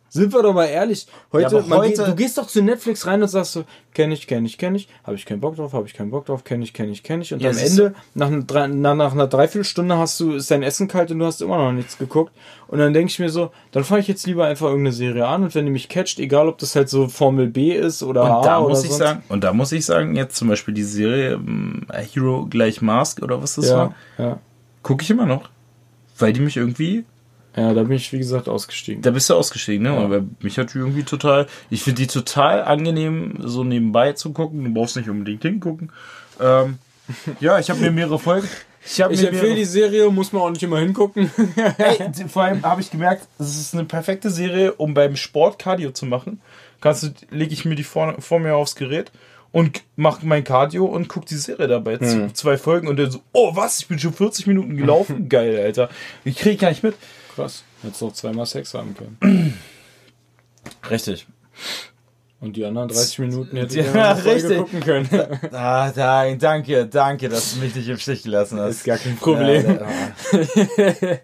[0.10, 3.22] sind wir doch mal ehrlich, heute, Ja, heute- geht, du gehst doch zu Netflix rein
[3.22, 5.88] und sagst so, kenn ich, kenn ich, kenn ich, habe ich keinen Bock drauf, habe
[5.88, 7.34] ich keinen Bock drauf, kenn ich, kenn ich, kenn ich.
[7.34, 10.64] Und Ja, am Ende, nach, einer drei- na, nach einer Dreiviertelstunde hast du, ist dein
[10.64, 12.32] Essen kalt und du hast immer noch nichts geguckt.
[12.68, 15.44] Und dann denke ich mir so, dann fange ich jetzt lieber einfach irgendeine Serie an
[15.44, 18.38] und wenn die mich catcht, egal ob das halt so Formel B ist oder A
[18.38, 20.74] Und da oder muss ich sonst- sagen, und da muss ich sagen, jetzt zum Beispiel
[20.74, 24.40] die Serie ähm, Hero gleich Mask oder was das ja, war, ja.
[24.86, 25.50] Gucke ich immer noch.
[26.18, 27.04] Weil die mich irgendwie,
[27.58, 29.02] ja, da bin ich wie gesagt ausgestiegen.
[29.02, 29.90] da bist du ausgestiegen, ne?
[29.90, 29.98] Ja.
[29.98, 34.64] Aber mich hat die irgendwie total, ich finde die total angenehm, so nebenbei zu gucken.
[34.64, 35.92] Du brauchst nicht unbedingt hingucken.
[36.40, 36.78] Ähm,
[37.40, 38.48] ja, ich habe mir mehrere Folgen.
[38.86, 41.32] Ich, Ich empfehle die Serie, muss man auch nicht immer hingucken.
[41.78, 45.90] Ey, vor allem habe ich gemerkt, das ist eine perfekte Serie, um beim Sport Cardio
[45.90, 46.40] zu machen.
[46.80, 49.12] Kannst du, lege ich mir die vor, vor mir aufs Gerät
[49.56, 51.96] und mache mein Cardio und guck die Serie dabei.
[51.96, 55.30] Z- Zwei Folgen und dann so, oh was, ich bin schon 40 Minuten gelaufen.
[55.30, 55.88] Geil, Alter.
[56.26, 56.96] Ich kriege gar nicht mit.
[57.36, 57.64] Krass.
[57.82, 59.54] Hättest noch zweimal Sex haben können.
[60.90, 61.26] Richtig.
[62.42, 64.58] Und die anderen 30 Minuten hätte Ja, ich ja, Folge richtig.
[64.58, 65.10] gucken können.
[65.54, 68.72] Ah, da, danke, danke, dass du mich nicht im Stich gelassen hast.
[68.76, 69.80] ist gar kein Problem.
[69.80, 70.38] Ja,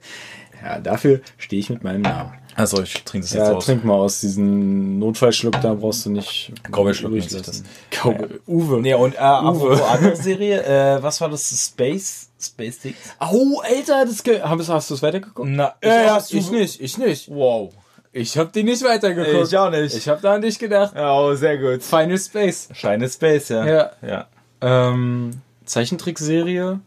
[0.63, 2.33] Ja, dafür stehe ich mit meinem Namen.
[2.55, 3.65] also ich trinke das jetzt Ja, aus.
[3.65, 6.51] trink mal aus diesem Notfallschluck, da brauchst du nicht.
[6.69, 7.65] Cowboy-Schluck ruhig nennt sich lassen.
[7.89, 8.27] Cowboy.
[8.47, 8.81] Uwe.
[8.81, 11.49] Nee, und äh, apropos andere Serie, äh, was war das?
[11.49, 12.29] Space?
[12.39, 12.97] Space Dicks?
[13.19, 15.49] Au, Alter, das hast, hast du es weitergeguckt?
[15.49, 17.29] Na, ich, ja, hast du- ich nicht, ich nicht.
[17.29, 17.73] Wow.
[18.13, 19.47] Ich hab die nicht weitergeguckt.
[19.47, 19.95] Ich auch nicht.
[19.95, 20.93] Ich hab da an dich gedacht.
[20.97, 21.81] Oh, sehr gut.
[21.81, 22.67] Final Space.
[22.73, 23.65] Shine Space, ja.
[23.65, 23.91] Ja.
[24.05, 24.27] ja.
[24.59, 25.31] Ähm,
[25.65, 26.79] Zeichentrickserie.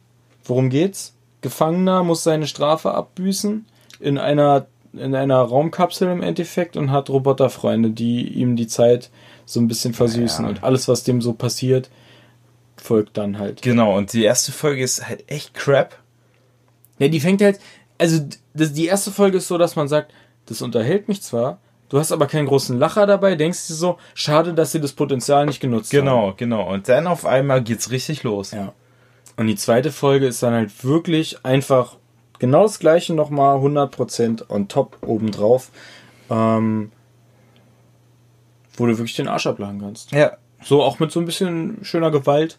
[0.44, 1.13] Worum geht's?
[1.44, 3.66] Gefangener muss seine Strafe abbüßen
[4.00, 9.10] in einer in einer Raumkapsel im Endeffekt und hat Roboterfreunde, die ihm die Zeit
[9.44, 10.48] so ein bisschen versüßen Ja.
[10.48, 11.90] und alles, was dem so passiert,
[12.76, 13.60] folgt dann halt.
[13.60, 15.98] Genau, und die erste Folge ist halt echt crap.
[16.98, 17.58] Ja, die fängt halt,
[17.98, 18.20] also
[18.54, 20.12] das, die erste Folge ist so, dass man sagt,
[20.46, 24.54] das unterhält mich zwar, du hast aber keinen großen Lacher dabei, denkst dir so, schade,
[24.54, 26.00] dass sie das Potenzial nicht genutzt haben.
[26.04, 26.72] Genau, genau.
[26.72, 28.52] Und dann auf einmal geht's richtig los.
[28.52, 28.72] Ja.
[29.36, 31.96] Und die zweite Folge ist dann halt wirklich einfach
[32.38, 35.70] genau das gleiche nochmal 100% on top obendrauf,
[36.30, 36.92] ähm,
[38.76, 40.12] wo du wirklich den Arsch ablachen kannst.
[40.12, 40.36] Ja.
[40.62, 42.58] So auch mit so ein bisschen schöner Gewalt.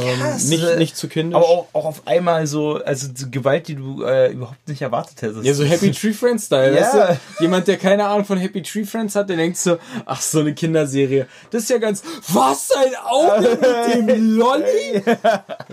[0.00, 1.36] Ähm, Krass, nicht, äh, nicht zu kindisch.
[1.36, 5.20] Aber auch, auch auf einmal so, also so Gewalt, die du äh, überhaupt nicht erwartet
[5.22, 5.44] hättest.
[5.44, 6.82] Ja, so Happy Tree Friends Style, Ja.
[6.82, 6.94] weißt
[7.38, 7.42] du?
[7.44, 10.54] Jemand, der keine Ahnung von Happy Tree Friends hat, der denkt so, ach, so eine
[10.54, 11.26] Kinderserie.
[11.50, 13.58] Das ist ja ganz, was, ein Auge
[13.96, 15.02] mit dem Lolli?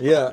[0.00, 0.32] ja.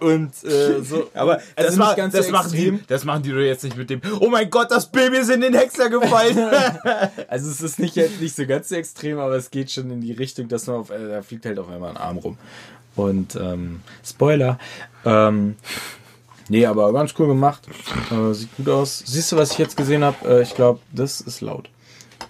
[0.00, 1.08] Und, äh, so.
[1.14, 2.80] Aber also das, ganz das, so machen die, extrem.
[2.88, 5.40] das machen die doch jetzt nicht mit dem, oh mein Gott, das Baby ist in
[5.40, 6.36] den Hexer gefallen.
[7.28, 10.00] Also es ist nicht, jetzt nicht so ganz so extrem, aber es geht schon in
[10.00, 12.36] die Richtung, dass man auf, äh, da fliegt halt auf einmal ein Arm rum.
[12.96, 14.58] Und ähm, Spoiler.
[15.04, 15.56] Ähm,
[16.48, 17.62] nee, aber ganz cool gemacht.
[18.10, 19.02] Äh, sieht gut aus.
[19.06, 20.16] Siehst du, was ich jetzt gesehen habe?
[20.28, 21.68] Äh, ich glaube, das ist laut.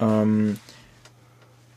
[0.00, 0.58] Ähm,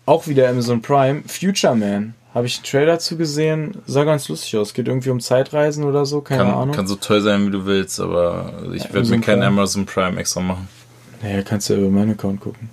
[0.06, 1.24] auch wieder Amazon Prime.
[1.28, 2.14] Future Man.
[2.34, 3.78] Habe ich einen Trailer zu gesehen.
[3.88, 4.74] Sah ganz lustig aus.
[4.74, 6.22] Geht irgendwie um Zeitreisen oder so.
[6.22, 6.76] Keine kann, Ahnung.
[6.76, 9.44] kann so toll sein, wie du willst, aber ich werde Amazon mir keinen.
[9.44, 10.68] Amazon Prime extra machen.
[11.24, 12.70] naja, kannst du ja über meinen Account gucken.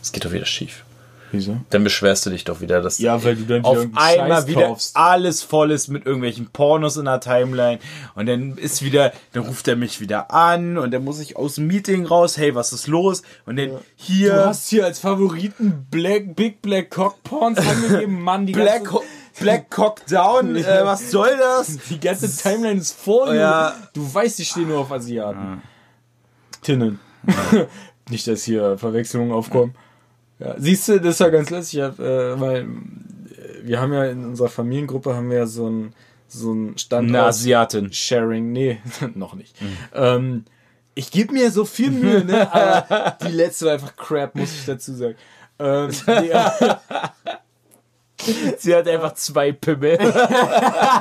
[0.00, 0.84] Es geht doch wieder schief.
[1.32, 1.56] Wieso?
[1.70, 4.66] Dann beschwerst du dich doch wieder, dass Ja, weil du dann auf einmal Scheiß wieder
[4.68, 4.94] kaufst.
[4.96, 7.78] alles voll ist mit irgendwelchen Pornos in der Timeline
[8.14, 11.54] und dann ist wieder, dann ruft er mich wieder an und dann muss ich aus
[11.54, 13.22] dem Meeting raus, hey, was ist los?
[13.46, 18.44] Und dann hier Du hast hier als Favoriten Black, Big Black Cock Porns angegeben, Mann.
[18.44, 19.00] Die Black, ganze,
[19.40, 21.78] Black Cock Down, äh, was soll das?
[21.88, 23.36] die ganze Timeline ist voll.
[23.36, 23.74] Ja.
[23.94, 25.62] Du weißt, ich stehe nur auf Asiaten.
[26.60, 27.00] Tinnen.
[28.10, 29.74] Nicht, dass hier Verwechslungen aufkommen.
[30.42, 30.54] Ja.
[30.58, 32.66] Siehst du, das ist ja ganz lustig, hab, äh, weil äh,
[33.62, 35.94] wir haben ja in unserer Familiengruppe haben wir ja so ein
[36.28, 37.92] so ein Standort Eine Asiatin.
[37.92, 38.80] Sharing, nee,
[39.14, 39.54] noch nicht.
[39.94, 40.44] Ähm,
[40.94, 42.50] ich gebe mir so viel Mühe, ne?
[42.52, 45.16] Aber die letzte war einfach crap, muss ich dazu sagen.
[45.58, 45.90] Ähm,
[48.58, 49.98] Sie hat einfach zwei Pimmel.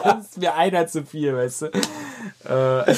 [0.03, 1.65] das ist mir einer zu viel, weißt du.
[2.47, 2.93] Äh,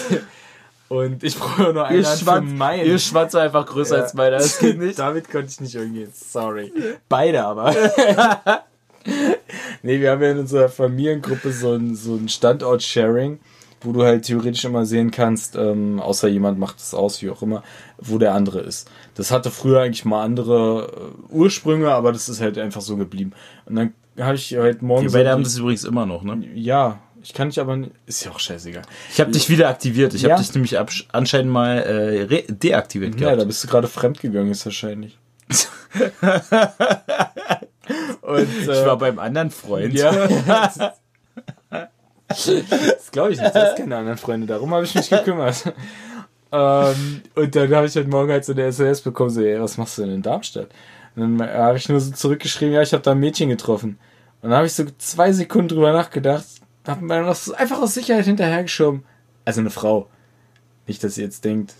[0.93, 2.85] und ich brauche nur einen Ihr für Schwanz, meinen.
[2.85, 4.03] ihr Schwanz war einfach größer Ja.
[4.03, 4.37] als meiner.
[4.37, 4.97] Das geht nicht.
[4.99, 6.09] Damit konnte ich nicht umgehen.
[6.13, 6.71] Sorry.
[7.09, 7.73] Beide aber.
[9.83, 13.39] nee, wir haben ja in unserer Familiengruppe so ein, so ein Standort-Sharing,
[13.81, 17.41] wo du halt theoretisch immer sehen kannst, ähm, außer jemand macht es aus, wie auch
[17.41, 17.63] immer,
[17.97, 18.89] wo der andere ist.
[19.15, 23.33] Das hatte früher eigentlich mal andere äh, Ursprünge, aber das ist halt einfach so geblieben.
[23.65, 26.45] Und dann habe ich heute Morgen Wir so beide haben das übrigens immer noch, ne?
[26.53, 28.83] ja, ich kann dich aber nicht, ist ja auch scheißegal.
[29.11, 30.13] Ich habe dich wieder aktiviert.
[30.13, 30.31] Ich Ja?
[30.33, 30.77] habe dich nämlich
[31.13, 31.77] anscheinend mal
[32.29, 33.41] äh, deaktiviert Ja, gehabt.
[33.41, 35.17] da bist du gerade fremdgegangen, ist wahrscheinlich.
[38.21, 39.93] Und, ich war beim anderen Freund.
[39.93, 40.11] Ja.
[42.27, 43.53] das glaube ich nicht.
[43.55, 44.47] Du hast keine anderen Freunde.
[44.47, 45.73] Darum habe ich mich gekümmert.
[46.51, 49.77] ähm, und dann habe ich heute Morgen halt so eine SMS bekommen, so, ey, was
[49.77, 50.69] machst du denn in Darmstadt?
[51.15, 53.99] Und dann habe ich nur so zurückgeschrieben, ja, ich habe da ein Mädchen getroffen.
[54.41, 56.45] Und dann habe ich so zwei Sekunden drüber nachgedacht,
[56.87, 59.03] habe mir das einfach aus Sicherheit hinterhergeschoben.
[59.45, 60.09] Also eine Frau.
[60.87, 61.73] Nicht, dass ihr jetzt denkt,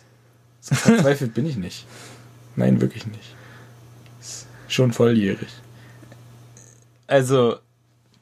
[0.61, 1.85] so verzweifelt bin ich nicht.
[2.55, 3.35] Nein, wirklich nicht.
[4.21, 5.49] Ist schon volljährig.
[7.07, 7.57] Also,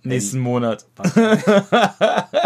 [0.03, 0.85] nächsten Monat.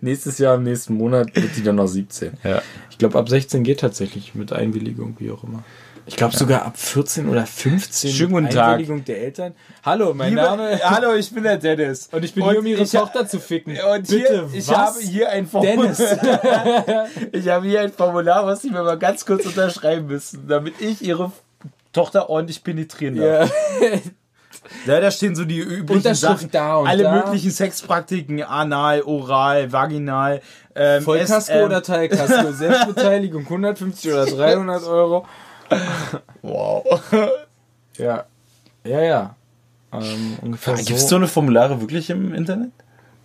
[0.00, 2.38] Nächstes Jahr, im nächsten Monat wird die dann noch 17.
[2.44, 2.62] Ja.
[2.90, 5.64] Ich glaube, ab 16 geht tatsächlich mit Einwilligung, wie auch immer.
[6.08, 8.74] Ich glaube sogar ab 14 oder 15 Schönen guten Tag.
[8.74, 9.54] Einwilligung der Eltern.
[9.84, 10.78] Hallo, mein Liebe- Name.
[10.84, 12.08] Hallo, ich bin der Dennis.
[12.12, 13.76] Und ich bin Und hier, um ihre Tochter zu ficken.
[13.92, 14.76] Und hier, ich was?
[14.76, 15.76] habe hier ein Formular.
[15.76, 15.98] Dennis.
[17.32, 21.02] ich habe hier ein Formular, was Sie mir mal ganz kurz unterschreiben müssen, damit ich
[21.02, 21.32] Ihre
[21.92, 23.50] Tochter ordentlich penetrieren darf.
[23.80, 23.88] ja.
[24.84, 26.50] Ja, da stehen so die üblichen Sachen.
[26.50, 27.12] da und alle da.
[27.24, 30.40] möglichen Sexpraktiken, anal, oral, vaginal.
[30.74, 31.64] Ähm, Vollkasko SM.
[31.64, 32.50] oder Teilkasko?
[32.52, 35.24] Selbstbeteiligung 150 oder 300 Euro.
[36.42, 37.02] Wow.
[37.98, 38.26] Ja.
[38.84, 39.36] Ja, ja.
[39.92, 41.08] Ähm, ungefähr Gibt es so.
[41.08, 42.70] so eine Formulare wirklich im Internet?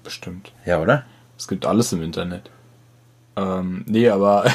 [0.04, 0.52] Bestimmt.
[0.66, 1.06] Ja, oder?
[1.38, 2.50] Es gibt alles im Internet.
[3.36, 4.46] Ähm, nee, aber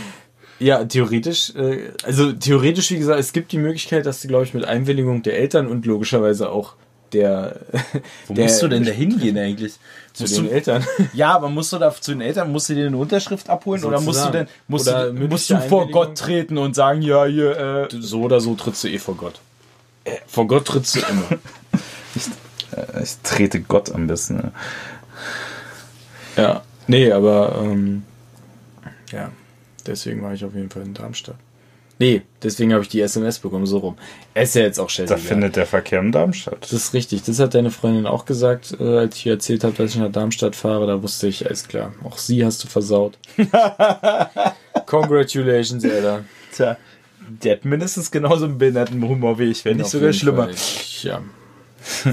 [0.58, 4.54] ja, theoretisch, äh, also theoretisch, wie gesagt, es gibt die Möglichkeit, dass du, glaube ich,
[4.54, 6.74] mit Einwilligung der Eltern und logischerweise auch
[7.16, 7.60] der.
[8.26, 9.74] Wo der, musst du denn da hingehen eigentlich?
[10.12, 10.84] Zu Musst den du, Eltern.
[11.12, 14.00] ja, aber musst du da zu den Eltern, musst du dir eine Unterschrift abholen oder
[14.00, 15.90] musst du denn musst Oder du, musst du vor?
[15.90, 19.40] Gott treten und sagen, ja, hier, äh, So oder so trittst du eh vor Gott.
[20.04, 21.38] Äh, vor Gott trittst du immer.
[22.76, 24.36] äh, ich trete Gott am besten.
[24.36, 24.52] Ne?
[26.36, 26.62] ja.
[26.86, 28.04] Nee, aber ähm,
[29.10, 29.30] ja,
[29.86, 31.36] deswegen war ich auf jeden Fall in Darmstadt.
[31.98, 33.96] Nee, deswegen habe ich die SMS bekommen, so rum.
[34.34, 35.50] Ist ja jetzt auch scheißegal.
[35.50, 36.58] der Verkehr in Darmstadt.
[36.60, 37.22] Das ist richtig.
[37.22, 40.12] Das hat deine Freundin auch gesagt, äh, als ich ihr erzählt habe, dass ich nach
[40.12, 40.86] Darmstadt fahre.
[40.86, 41.94] Da wusste ich, alles klar.
[42.04, 43.18] Auch sie hast du versaut.
[44.86, 46.24] Congratulations, Alter.
[46.52, 46.76] Tja,
[47.28, 50.50] der hat mindestens genauso einen Behindertenhumor wie ich, wenn nicht sogar schlimmer.
[50.50, 50.54] Fall.
[51.02, 51.22] Ja.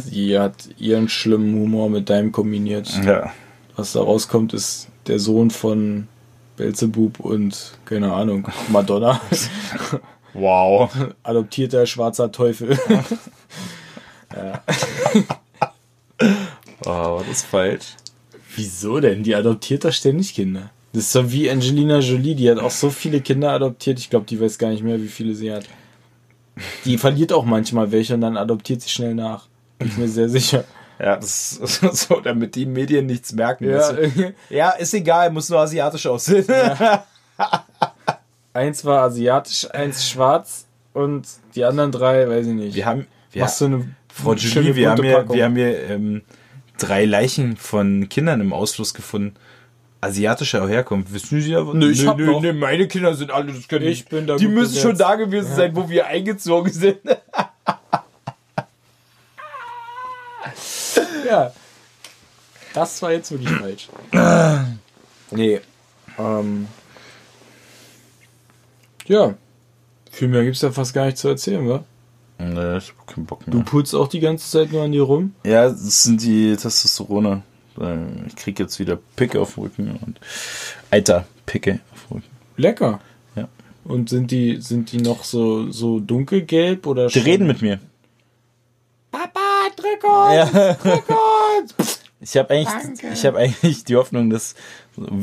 [0.05, 2.89] Sie hat ihren schlimmen Humor mit deinem kombiniert.
[3.03, 3.33] Ja.
[3.75, 6.07] Was da rauskommt, ist der Sohn von
[6.57, 9.19] Belzebub und, keine Ahnung, Madonna.
[10.35, 10.89] Wow.
[11.21, 12.79] Adoptierter schwarzer Teufel.
[16.85, 17.95] Oh, das ist falsch.
[18.55, 19.23] Wieso denn?
[19.23, 20.69] Die adoptiert doch ständig Kinder.
[20.91, 23.99] Das ist so wie Angelina Jolie, die hat auch so viele Kinder adoptiert.
[23.99, 25.65] Ich glaube, die weiß gar nicht mehr, wie viele sie hat.
[26.85, 29.47] Die verliert auch manchmal welche und dann adoptiert sie schnell nach.
[29.79, 30.65] Bin ich mir sehr sicher.
[31.03, 33.69] Ja, das ist so, damit die Medien nichts merken.
[33.69, 34.33] Ja, müssen.
[34.49, 36.45] ja ist egal, muss nur asiatisch aussehen.
[38.53, 42.75] eins war asiatisch, eins schwarz und die anderen drei, weiß ich nicht.
[42.75, 46.21] Wir haben, wir, Machst du eine Frau Julie, wir haben hier, wir haben hier ähm,
[46.77, 49.35] drei Leichen von Kindern im Ausfluss gefunden.
[49.99, 51.13] Asiatischer Herkunft.
[51.13, 51.73] Wissen Sie ja was?
[51.73, 52.41] Nö, ich hab noch.
[52.53, 55.01] meine Kinder sind alle, das können Ich bin da Die müssen schon besetzt.
[55.01, 56.99] da gewesen sein, wo wir eingezogen sind.
[61.33, 61.51] Ja.
[62.73, 63.89] Das war jetzt wirklich falsch.
[65.31, 65.59] Nee.
[66.19, 66.67] Ähm.
[69.07, 69.33] Ja.
[70.11, 71.83] Viel mehr gibt's da fast gar nicht zu erzählen, wa?
[72.39, 73.65] Nee, ich hab keinen Bock Du mehr.
[73.65, 75.33] putzt auch die ganze Zeit nur an dir rum.
[75.45, 77.41] Ja, das sind die Testosterone.
[77.79, 80.19] Äh, Ich krieg jetzt wieder Picke auf dem Rücken und
[80.91, 82.27] Alter, Picke auf dem Rücken.
[82.57, 82.99] Lecker.
[83.35, 83.47] Ja.
[83.85, 87.79] Und sind die, sind die noch so, so dunkelgelb oder Die reden mit mir.
[90.03, 90.53] Uns!
[90.53, 90.77] Ja.
[91.59, 91.99] Uns!
[92.25, 92.69] Ich habe eigentlich,
[93.01, 93.07] Danke.
[93.13, 94.55] ich habe eigentlich die Hoffnung, dass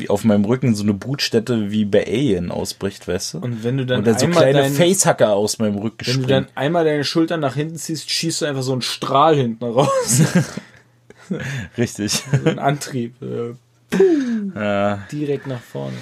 [0.08, 3.38] auf meinem Rücken so eine Brutstätte wie bei Alien ausbricht, weißt du?
[3.38, 6.22] Und wenn du dann Oder so einmal kleine dein, Facehacker aus meinem Rücken wenn du
[6.24, 6.28] springen.
[6.28, 10.20] dann einmal deine Schultern nach hinten ziehst, schießt du einfach so einen Strahl hinten raus.
[11.78, 12.12] Richtig.
[12.12, 13.14] so ein Antrieb.
[13.22, 13.54] Äh,
[14.54, 14.98] Ja.
[15.10, 15.96] direkt nach vorne.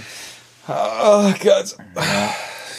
[0.67, 1.77] Oh Gott.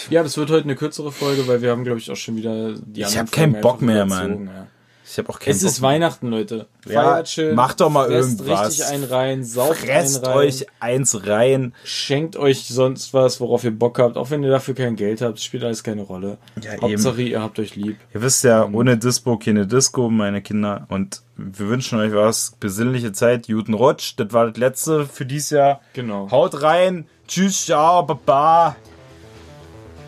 [0.10, 2.74] Ja, das wird heute eine kürzere Folge, weil wir haben, glaube ich, auch schon wieder
[2.74, 4.56] die Ich anderen hab keinen Bock mehr, überzogen, Mann.
[4.56, 4.68] Ja.
[5.12, 5.90] Ich habe auch keinen Es ist Bock mehr.
[5.92, 6.68] Weihnachten, Leute.
[6.88, 7.56] Ja, Feiert schön.
[7.56, 8.68] macht doch mal fresst irgendwas.
[8.70, 10.38] richtig einen rein, Fresst einen rein.
[10.38, 11.74] euch eins rein.
[11.84, 15.40] Schenkt euch sonst was, worauf ihr Bock habt, auch wenn ihr dafür kein Geld habt,
[15.40, 16.38] spielt alles keine Rolle.
[16.62, 17.98] Ja, Hauptsache, ihr habt euch lieb.
[18.14, 20.86] Ihr wisst ja, ohne Dispo keine Disco, meine Kinder.
[20.90, 22.54] Und wir wünschen euch was.
[22.60, 24.14] Besinnliche Zeit, guten Rutsch.
[24.18, 25.82] Das war das letzte für dieses Jahr.
[25.94, 26.30] Genau.
[26.30, 27.08] Haut rein.
[27.28, 28.76] Tschüss, ciao, baba.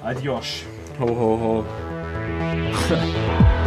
[0.03, 0.63] Adios.
[0.99, 1.65] Ho, ho, ho.